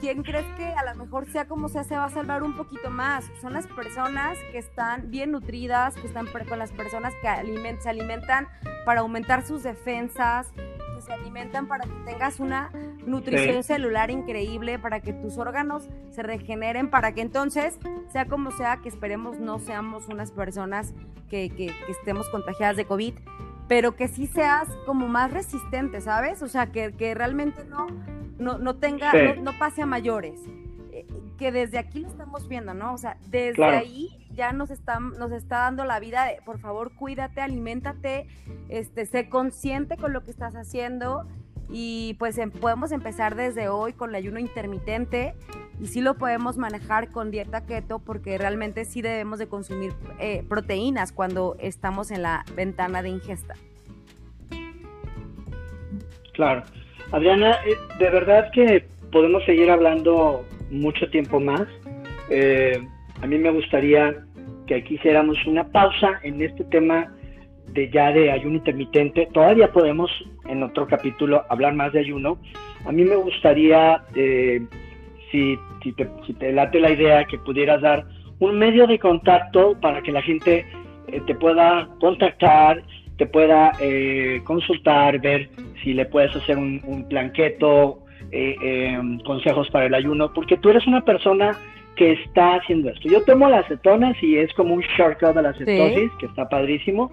¿quién 0.00 0.22
crees 0.22 0.46
que 0.56 0.64
a 0.64 0.84
lo 0.84 1.04
mejor 1.04 1.26
sea 1.30 1.46
como 1.46 1.68
sea 1.68 1.84
se 1.84 1.96
va 1.96 2.04
a 2.04 2.10
salvar 2.10 2.42
un 2.42 2.56
poquito 2.56 2.90
más? 2.90 3.24
Son 3.40 3.52
las 3.52 3.66
personas 3.66 4.38
que 4.52 4.58
están 4.58 5.10
bien 5.10 5.32
nutridas, 5.32 5.94
que 5.94 6.06
están 6.06 6.26
con 6.26 6.58
las 6.58 6.72
personas 6.72 7.14
que 7.22 7.28
se 7.80 7.88
alimentan 7.88 8.48
para 8.84 9.00
aumentar 9.00 9.46
sus 9.46 9.62
defensas, 9.62 10.52
que 10.54 11.02
se 11.02 11.12
alimentan 11.12 11.66
para 11.66 11.84
que 11.84 11.94
tengas 12.04 12.40
una 12.40 12.70
nutrición 13.06 13.62
celular 13.62 14.10
increíble, 14.10 14.78
para 14.78 15.00
que 15.00 15.12
tus 15.12 15.38
órganos 15.38 15.88
se 16.10 16.22
regeneren, 16.22 16.90
para 16.90 17.12
que 17.12 17.22
entonces, 17.22 17.78
sea 18.12 18.26
como 18.26 18.50
sea, 18.50 18.78
que 18.78 18.88
esperemos 18.88 19.38
no 19.38 19.58
seamos 19.58 20.08
unas 20.08 20.30
personas 20.30 20.94
que, 21.28 21.48
que 21.50 21.74
estemos 21.88 22.28
contagiadas 22.28 22.76
de 22.76 22.84
COVID, 22.84 23.14
pero 23.68 23.96
que 23.96 24.08
sí 24.08 24.26
seas 24.26 24.68
como 24.84 25.08
más 25.08 25.32
resistente, 25.32 26.00
¿sabes? 26.00 26.42
O 26.42 26.48
sea, 26.48 26.66
que, 26.66 26.92
que 26.92 27.14
realmente 27.14 27.64
no 27.64 27.86
no, 28.38 28.58
no 28.58 28.76
tenga, 28.76 29.12
no, 29.34 29.52
pase 29.58 29.82
a 29.82 29.86
mayores. 29.86 30.40
Eh, 30.92 31.06
que 31.38 31.52
desde 31.52 31.78
aquí 31.78 32.00
lo 32.00 32.08
estamos 32.08 32.48
viendo, 32.48 32.74
¿no? 32.74 32.94
O 32.94 32.98
sea, 32.98 33.18
desde 33.28 33.64
ahí 33.64 34.26
ya 34.32 34.52
nos 34.52 34.70
está, 34.70 35.00
nos 35.00 35.32
está 35.32 35.58
dando 35.58 35.84
la 35.84 36.00
vida 36.00 36.24
de, 36.24 36.40
por 36.44 36.58
favor, 36.58 36.94
cuídate, 36.94 37.40
aliméntate, 37.40 38.26
este, 38.68 39.06
sé 39.06 39.28
consciente 39.28 39.96
con 39.96 40.12
lo 40.12 40.22
que 40.22 40.30
estás 40.30 40.54
haciendo 40.54 41.26
y 41.68 42.14
pues 42.18 42.38
em, 42.38 42.50
podemos 42.50 42.92
empezar 42.92 43.34
desde 43.34 43.68
hoy 43.68 43.92
con 43.92 44.10
el 44.10 44.16
ayuno 44.16 44.38
intermitente 44.38 45.34
y 45.80 45.88
sí 45.88 46.00
lo 46.00 46.14
podemos 46.14 46.56
manejar 46.56 47.10
con 47.10 47.30
dieta 47.30 47.66
keto 47.66 47.98
porque 47.98 48.38
realmente 48.38 48.84
sí 48.84 49.02
debemos 49.02 49.38
de 49.38 49.48
consumir 49.48 49.94
eh, 50.18 50.44
proteínas 50.48 51.12
cuando 51.12 51.56
estamos 51.58 52.10
en 52.10 52.22
la 52.22 52.44
ventana 52.54 53.02
de 53.02 53.10
ingesta. 53.10 53.54
Claro. 56.32 56.64
Adriana, 57.12 57.58
eh, 57.64 57.76
de 57.98 58.10
verdad 58.10 58.50
que 58.52 58.84
podemos 59.12 59.44
seguir 59.44 59.70
hablando 59.70 60.44
mucho 60.70 61.08
tiempo 61.10 61.38
más. 61.38 61.66
Eh, 62.30 62.80
a 63.22 63.26
mí 63.26 63.38
me 63.38 63.50
gustaría 63.50 64.14
que 64.66 64.76
aquí 64.76 64.96
hiciéramos 64.96 65.38
una 65.46 65.64
pausa 65.64 66.20
en 66.22 66.42
este 66.42 66.64
tema 66.64 67.12
de 67.68 67.90
ya 67.90 68.12
de 68.12 68.32
ayuno 68.32 68.56
intermitente. 68.56 69.28
Todavía 69.32 69.70
podemos 69.70 70.10
en 70.48 70.62
otro 70.62 70.86
capítulo 70.86 71.44
hablar 71.48 71.74
más 71.74 71.92
de 71.92 72.00
ayuno. 72.00 72.38
A 72.84 72.92
mí 72.92 73.04
me 73.04 73.16
gustaría, 73.16 74.02
eh, 74.14 74.60
si, 75.30 75.56
si, 75.82 75.92
te, 75.92 76.06
te, 76.38 76.52
late 76.52 76.80
la 76.80 76.90
idea, 76.90 77.24
que 77.24 77.38
pudieras 77.38 77.80
dar 77.80 78.04
un 78.40 78.58
medio 78.58 78.86
de 78.86 78.98
contacto 78.98 79.78
para 79.80 80.02
que 80.02 80.12
la 80.12 80.22
gente 80.22 80.66
te 81.26 81.34
pueda 81.36 81.88
contactar 82.00 82.82
te 83.16 83.26
pueda 83.26 83.72
eh, 83.80 84.40
consultar, 84.44 85.20
ver 85.20 85.48
si 85.82 85.94
le 85.94 86.04
puedes 86.06 86.34
hacer 86.36 86.58
un, 86.58 86.80
un 86.84 87.08
planqueto, 87.08 88.00
eh, 88.30 88.56
em, 88.60 89.18
consejos 89.20 89.70
para 89.70 89.86
el 89.86 89.94
ayuno, 89.94 90.32
porque 90.32 90.56
tú 90.56 90.70
eres 90.70 90.86
una 90.86 91.02
persona 91.04 91.56
que 91.94 92.12
está 92.12 92.56
haciendo 92.56 92.90
esto. 92.90 93.08
Yo 93.08 93.22
tomo 93.22 93.48
las 93.48 93.64
acetonas 93.64 94.22
y 94.22 94.36
es 94.36 94.52
como 94.54 94.74
un 94.74 94.82
shortcut 94.96 95.34
de 95.34 95.42
la 95.42 95.54
cetosis, 95.54 96.10
que 96.18 96.26
está 96.26 96.48
padrísimo. 96.48 97.10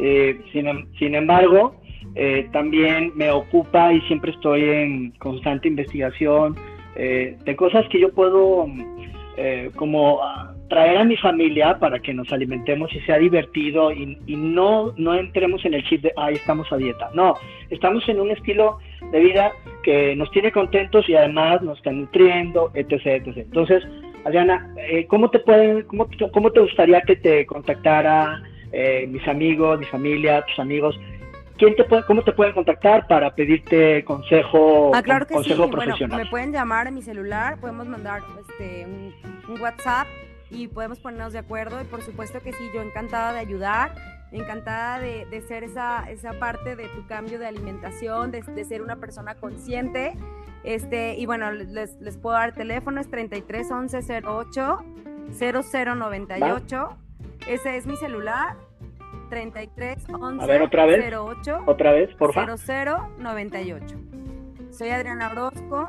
Eh, 0.00 0.40
sin, 0.52 0.68
em, 0.68 0.86
sin, 0.98 1.14
embargo, 1.14 1.74
también 2.52 3.12
me 3.14 3.30
ocupa 3.30 3.92
y 3.92 4.00
siempre 4.02 4.32
estoy 4.32 4.62
en 4.62 5.10
constante 5.12 5.66
investigación 5.68 6.56
de 6.94 7.56
cosas 7.56 7.88
que 7.88 8.00
yo 8.00 8.12
puedo 8.12 8.66
como 9.76 10.20
traer 10.72 10.96
a 10.96 11.04
mi 11.04 11.18
familia 11.18 11.78
para 11.78 11.98
que 11.98 12.14
nos 12.14 12.32
alimentemos 12.32 12.90
y 12.94 13.00
sea 13.00 13.18
divertido 13.18 13.92
y, 13.92 14.16
no, 14.26 14.94
no 14.96 15.12
entremos 15.12 15.62
en 15.66 15.74
el 15.74 15.84
chip 15.84 16.00
de, 16.00 16.14
ay, 16.16 16.36
estamos 16.36 16.72
a 16.72 16.78
dieta. 16.78 17.10
No, 17.12 17.34
estamos 17.68 18.08
en 18.08 18.18
un 18.18 18.30
estilo 18.30 18.78
de 19.10 19.20
vida 19.20 19.52
que 19.82 20.16
nos 20.16 20.30
tiene 20.30 20.50
contentos 20.50 21.06
y 21.10 21.14
además 21.14 21.60
nos 21.60 21.76
está 21.76 21.92
nutriendo, 21.92 22.70
etc. 22.72 23.04
etc. 23.06 23.36
Entonces, 23.36 23.84
Adriana, 24.24 24.74
eh, 24.78 25.06
¿cómo, 25.08 25.28
te 25.28 25.40
pueden, 25.40 25.82
cómo, 25.82 26.08
cómo, 26.32 26.50
te 26.50 26.60
gustaría 26.60 27.02
que 27.02 27.16
te 27.16 27.44
contactara 27.44 28.42
eh, 28.72 29.06
mis 29.10 29.28
amigos, 29.28 29.78
mi 29.78 29.84
familia, 29.84 30.40
tus 30.40 30.58
amigos? 30.58 30.98
¿Quién 31.58 31.76
te 31.76 31.84
puede, 31.84 32.02
¿Cómo 32.06 32.22
te 32.22 32.32
pueden 32.32 32.54
contactar 32.54 33.06
para 33.06 33.34
pedirte 33.34 34.02
consejo, 34.04 34.90
ah, 34.94 35.02
claro 35.02 35.26
que 35.26 35.34
consejo 35.34 35.68
profesional? 35.68 36.24
me 36.24 36.30
pueden 36.30 36.50
llamar 36.50 36.88
a 36.88 36.90
mi 36.90 37.02
celular, 37.02 37.60
podemos 37.60 37.86
mandar 37.86 38.22
este, 38.40 38.86
un 38.86 39.60
WhatsApp 39.60 40.06
y 40.52 40.68
podemos 40.68 41.00
ponernos 41.00 41.32
de 41.32 41.38
acuerdo 41.38 41.80
y 41.80 41.84
por 41.84 42.02
supuesto 42.02 42.40
que 42.40 42.52
sí, 42.52 42.70
yo 42.74 42.82
encantada 42.82 43.32
de 43.32 43.38
ayudar, 43.38 43.94
encantada 44.30 44.98
de, 44.98 45.26
de 45.26 45.40
ser 45.40 45.64
esa, 45.64 46.10
esa 46.10 46.32
parte 46.34 46.76
de 46.76 46.88
tu 46.88 47.06
cambio 47.06 47.38
de 47.38 47.46
alimentación, 47.46 48.30
de, 48.30 48.42
de 48.42 48.64
ser 48.64 48.82
una 48.82 48.96
persona 48.96 49.34
consciente. 49.34 50.14
Este, 50.62 51.16
y 51.16 51.26
bueno, 51.26 51.50
les, 51.52 52.00
les 52.00 52.16
puedo 52.18 52.36
dar 52.36 52.52
teléfono, 52.52 53.00
es 53.00 53.10
33 53.10 53.70
11 53.70 54.22
08 54.24 54.78
0098. 55.32 56.88
Ese 57.48 57.76
es 57.76 57.86
mi 57.86 57.96
celular. 57.96 58.56
33 59.30 60.04
11 60.10 60.44
A 60.44 60.46
ver, 60.46 60.62
otra 60.62 60.84
vez. 60.84 61.12
08 61.12 61.64
otra 61.66 61.92
vez, 61.92 62.14
por 62.16 62.34
favor. 62.34 62.58
0098. 62.58 63.96
Soy 64.70 64.90
Adriana 64.90 65.30
Orozco 65.32 65.88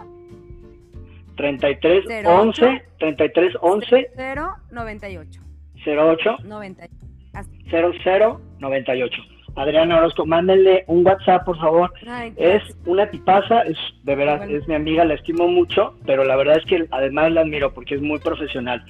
33 1.35 2.05
11 2.25 2.83
33 2.99 3.53
11 3.61 4.11
0 4.15 4.55
98 4.71 5.41
08 5.85 6.37
98 6.43 7.91
00 8.03 8.41
98 8.59 9.23
Adriana 9.55 9.97
Orozco, 9.97 10.25
mándenle 10.25 10.83
un 10.87 11.05
WhatsApp, 11.05 11.45
por 11.45 11.57
favor. 11.59 11.93
es 12.37 12.63
una 12.85 13.09
tipaza, 13.09 13.61
es 13.61 13.77
de 14.03 14.15
verdad, 14.15 14.49
es 14.49 14.67
mi 14.67 14.73
amiga, 14.73 15.05
la 15.05 15.13
estimo 15.13 15.47
mucho, 15.47 15.95
pero 16.05 16.23
la 16.23 16.35
verdad 16.35 16.57
es 16.57 16.65
que 16.65 16.87
además 16.91 17.31
la 17.31 17.41
admiro 17.41 17.73
porque 17.73 17.95
es 17.95 18.01
muy 18.01 18.19
profesional. 18.19 18.83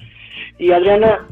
Y 0.58 0.72
Adriana, 0.72 1.26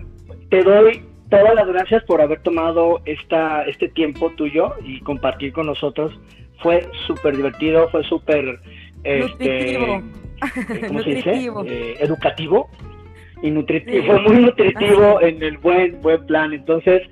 te 0.51 0.63
doy 0.63 1.03
todas 1.31 1.55
las 1.55 1.67
gracias 1.67 2.05
por 2.05 2.21
haber 2.21 2.43
tomado 2.43 3.01
esta, 3.07 3.65
este 3.65 3.89
tiempo 3.89 4.31
tuyo 4.31 4.75
y 4.85 5.01
compartir 5.01 5.53
con 5.53 5.67
nosotros. 5.67 6.13
Fue 6.63 6.87
súper 7.07 7.37
divertido, 7.37 7.89
fue 7.89 8.05
súper... 8.05 8.61
Este, 9.03 10.01
¿cómo 10.89 11.03
se 11.03 11.11
dice? 11.11 11.51
Eh, 11.67 11.97
educativo 12.01 12.69
y 13.43 13.51
nutritivo, 13.51 14.07
fue 14.07 14.21
muy 14.21 14.43
nutritivo 14.43 15.21
en 15.21 15.43
el 15.43 15.59
buen, 15.59 16.01
buen 16.01 16.25
plan. 16.27 16.53
Entonces, 16.53 17.03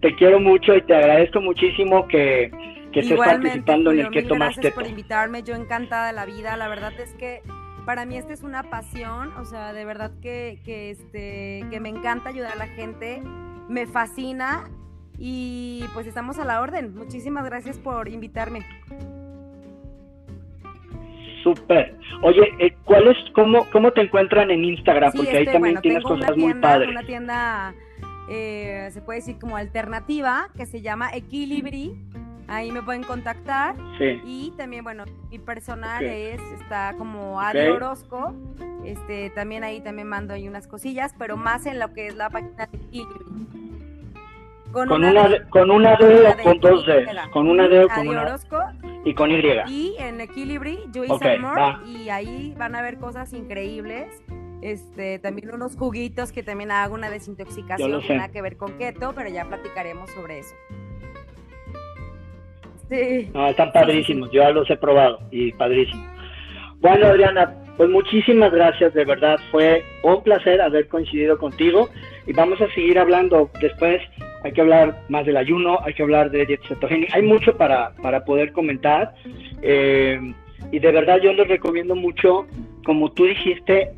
te 0.00 0.14
quiero 0.16 0.40
mucho 0.40 0.74
y 0.74 0.82
te 0.82 0.94
agradezco 0.94 1.40
muchísimo 1.40 2.06
que, 2.08 2.50
que 2.92 3.00
estés 3.00 3.18
participando 3.18 3.92
en 3.92 4.00
el 4.00 4.10
Keto 4.10 4.34
Más 4.34 4.54
Gracias 4.54 4.74
por 4.74 4.86
invitarme, 4.86 5.42
yo 5.42 5.54
encantada 5.54 6.08
de 6.08 6.12
la 6.12 6.26
vida. 6.26 6.56
La 6.56 6.68
verdad 6.68 6.92
es 6.98 7.14
que 7.14 7.42
para 7.84 8.04
mí 8.04 8.16
esta 8.16 8.32
es 8.32 8.42
una 8.42 8.64
pasión, 8.64 9.32
o 9.36 9.44
sea, 9.44 9.72
de 9.72 9.84
verdad 9.84 10.10
que, 10.20 10.58
que, 10.64 10.90
este, 10.90 11.64
que 11.70 11.80
me 11.80 11.88
encanta 11.88 12.30
ayudar 12.30 12.52
a 12.52 12.56
la 12.56 12.66
gente, 12.66 13.22
me 13.68 13.86
fascina 13.86 14.64
y 15.18 15.84
pues 15.94 16.06
estamos 16.06 16.38
a 16.38 16.44
la 16.44 16.60
orden. 16.60 16.94
Muchísimas 16.94 17.44
gracias 17.44 17.78
por 17.78 18.08
invitarme. 18.08 18.66
Súper. 21.42 21.96
Oye, 22.22 22.54
eh, 22.58 22.76
¿cuál 22.84 23.08
es, 23.08 23.16
cómo, 23.34 23.68
cómo 23.70 23.92
te 23.92 24.02
encuentran 24.02 24.50
en 24.50 24.64
Instagram? 24.64 25.12
Porque 25.14 25.30
ahí 25.30 25.36
este, 25.44 25.52
también 25.52 25.80
tienes 25.80 26.02
cosas 26.02 26.36
muy 26.36 26.54
padres. 26.54 26.90
Una 26.90 27.02
tienda, 27.02 27.74
eh, 28.28 28.88
se 28.92 29.00
puede 29.02 29.20
decir 29.20 29.38
como 29.38 29.56
alternativa, 29.56 30.48
que 30.56 30.66
se 30.66 30.80
llama 30.80 31.10
Equilibri. 31.12 31.94
Ahí 32.48 32.70
me 32.70 32.82
pueden 32.82 33.02
contactar. 33.02 33.74
Sí. 33.98 34.20
Y 34.24 34.52
también, 34.56 34.84
bueno, 34.84 35.04
mi 35.30 35.38
personal 35.38 36.04
es, 36.04 36.40
está 36.60 36.94
como 36.96 37.40
Adri 37.40 37.68
Orozco. 37.68 38.34
Este, 38.84 39.30
también 39.30 39.64
ahí 39.64 39.80
también 39.80 40.08
mando 40.08 40.32
ahí 40.32 40.46
unas 40.46 40.68
cosillas, 40.68 41.12
pero 41.18 41.36
más 41.36 41.66
en 41.66 41.80
lo 41.80 41.92
que 41.92 42.06
es 42.06 42.14
la 42.14 42.30
página 42.30 42.66
de 42.66 42.78
Equilibri. 42.78 43.65
Con, 44.84 44.92
una, 44.92 45.48
con 45.48 45.70
una 45.70 45.96
D 45.96 46.26
o 46.26 46.42
con 46.42 46.60
dos 46.60 46.84
D. 46.84 47.06
Con 47.32 47.48
una 47.48 47.66
D 47.66 47.84
o 47.84 47.88
con 47.88 48.08
una 48.08 48.36
Y 49.06 49.14
con 49.14 49.30
Y. 49.30 49.40
Y 49.68 49.96
en 49.98 50.20
Equilibri, 50.20 50.80
Joyce 50.94 51.14
okay, 51.14 51.38
y 51.86 52.10
ahí 52.10 52.52
van 52.58 52.74
a 52.74 52.82
ver 52.82 52.98
cosas 52.98 53.32
increíbles. 53.32 54.22
Este, 54.60 55.18
también 55.18 55.54
unos 55.54 55.76
juguitos 55.76 56.30
que 56.30 56.42
también 56.42 56.70
hago 56.72 56.94
una 56.94 57.08
desintoxicación 57.08 58.02
que 58.02 58.16
nada 58.16 58.30
que 58.30 58.42
ver 58.42 58.58
con 58.58 58.76
keto, 58.76 59.14
pero 59.14 59.30
ya 59.30 59.46
platicaremos 59.46 60.10
sobre 60.10 60.40
eso. 60.40 60.54
Sí. 62.90 63.30
No, 63.32 63.48
están 63.48 63.72
padrísimos, 63.72 64.30
yo 64.30 64.42
ya 64.42 64.50
los 64.50 64.68
he 64.68 64.76
probado 64.76 65.20
y 65.30 65.52
padrísimo. 65.52 66.06
Bueno, 66.80 67.06
Adriana, 67.06 67.54
pues 67.78 67.88
muchísimas 67.88 68.52
gracias, 68.52 68.92
de 68.92 69.06
verdad, 69.06 69.38
fue 69.50 69.82
un 70.02 70.22
placer 70.22 70.60
haber 70.60 70.86
coincidido 70.88 71.38
contigo 71.38 71.88
y 72.26 72.34
vamos 72.34 72.60
a 72.60 72.68
seguir 72.74 72.98
hablando 72.98 73.50
después. 73.60 74.02
Hay 74.46 74.52
que 74.52 74.60
hablar 74.60 75.02
más 75.08 75.26
del 75.26 75.36
ayuno, 75.36 75.80
hay 75.82 75.92
que 75.92 76.04
hablar 76.04 76.30
de 76.30 76.46
dieta 76.46 76.68
cetogénica, 76.68 77.16
hay 77.16 77.22
mucho 77.22 77.56
para, 77.56 77.90
para 78.00 78.24
poder 78.24 78.52
comentar. 78.52 79.12
Eh, 79.60 80.20
y 80.70 80.78
de 80.78 80.92
verdad 80.92 81.18
yo 81.20 81.32
les 81.32 81.48
recomiendo 81.48 81.96
mucho, 81.96 82.46
como 82.84 83.10
tú 83.10 83.24
dijiste, 83.24 83.90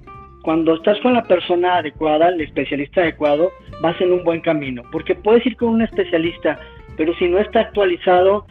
cuando 0.42 0.76
estás 0.76 0.98
con 1.00 1.12
la 1.12 1.24
persona 1.24 1.76
adecuada, 1.76 2.30
el 2.30 2.40
especialista 2.40 3.02
adecuado, 3.02 3.52
vas 3.82 4.00
en 4.00 4.10
un 4.10 4.24
buen 4.24 4.40
camino. 4.40 4.82
Porque 4.90 5.14
puedes 5.14 5.44
ir 5.44 5.54
con 5.54 5.68
un 5.68 5.82
especialista, 5.82 6.58
pero 6.96 7.12
si 7.16 7.28
no 7.28 7.38
está 7.40 7.60
actualizado, 7.60 8.46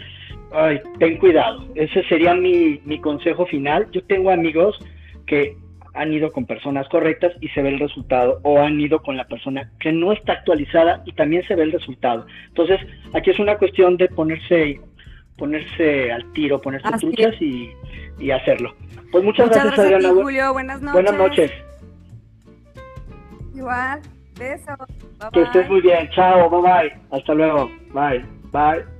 ay, 0.54 0.80
ten 1.00 1.18
cuidado. 1.18 1.66
Ese 1.74 2.04
sería 2.04 2.36
mi, 2.36 2.80
mi 2.86 3.00
consejo 3.00 3.48
final. 3.48 3.88
Yo 3.92 4.04
tengo 4.04 4.30
amigos 4.30 4.78
que 5.26 5.58
han 5.98 6.14
ido 6.14 6.32
con 6.32 6.46
personas 6.46 6.88
correctas 6.90 7.34
y 7.42 7.50
se 7.50 7.62
ve 7.62 7.70
el 7.70 7.80
resultado, 7.80 8.40
o 8.44 8.60
han 8.60 8.80
ido 8.80 9.02
con 9.02 9.18
la 9.18 9.28
persona 9.28 9.72
que 9.80 9.92
no 9.92 10.12
está 10.12 10.34
actualizada 10.34 11.02
y 11.06 11.14
también 11.14 11.46
se 11.48 11.56
ve 11.56 11.64
el 11.64 11.72
resultado. 11.72 12.26
Entonces, 12.48 12.80
aquí 13.14 13.32
es 13.32 13.40
una 13.40 13.58
cuestión 13.58 13.98
de 13.98 14.08
ponerse 14.10 14.80
ponerse 15.38 16.12
al 16.12 16.32
tiro, 16.34 16.60
ponerse 16.60 16.90
truchas 17.00 17.36
y, 17.40 17.70
y, 18.20 18.32
hacerlo. 18.32 18.74
Pues 19.12 19.24
muchas, 19.24 19.50
gracias, 19.50 19.80
Adriana. 19.80 20.10
Julio. 20.10 20.54
Buenas 20.54 20.82
noches. 20.82 20.94
Buenas 20.94 21.16
noches. 21.16 21.52
Igual. 23.56 24.02
Besos. 24.38 25.32
que 25.34 25.42
estés 25.42 25.70
muy 25.70 25.82
bien. 25.82 26.10
Chao. 26.10 26.50
Bye 26.50 26.62
bye. 26.62 26.94
Hasta 27.12 27.34
luego. 27.34 27.70
Bye. 27.94 28.24
Bye. 28.52 28.97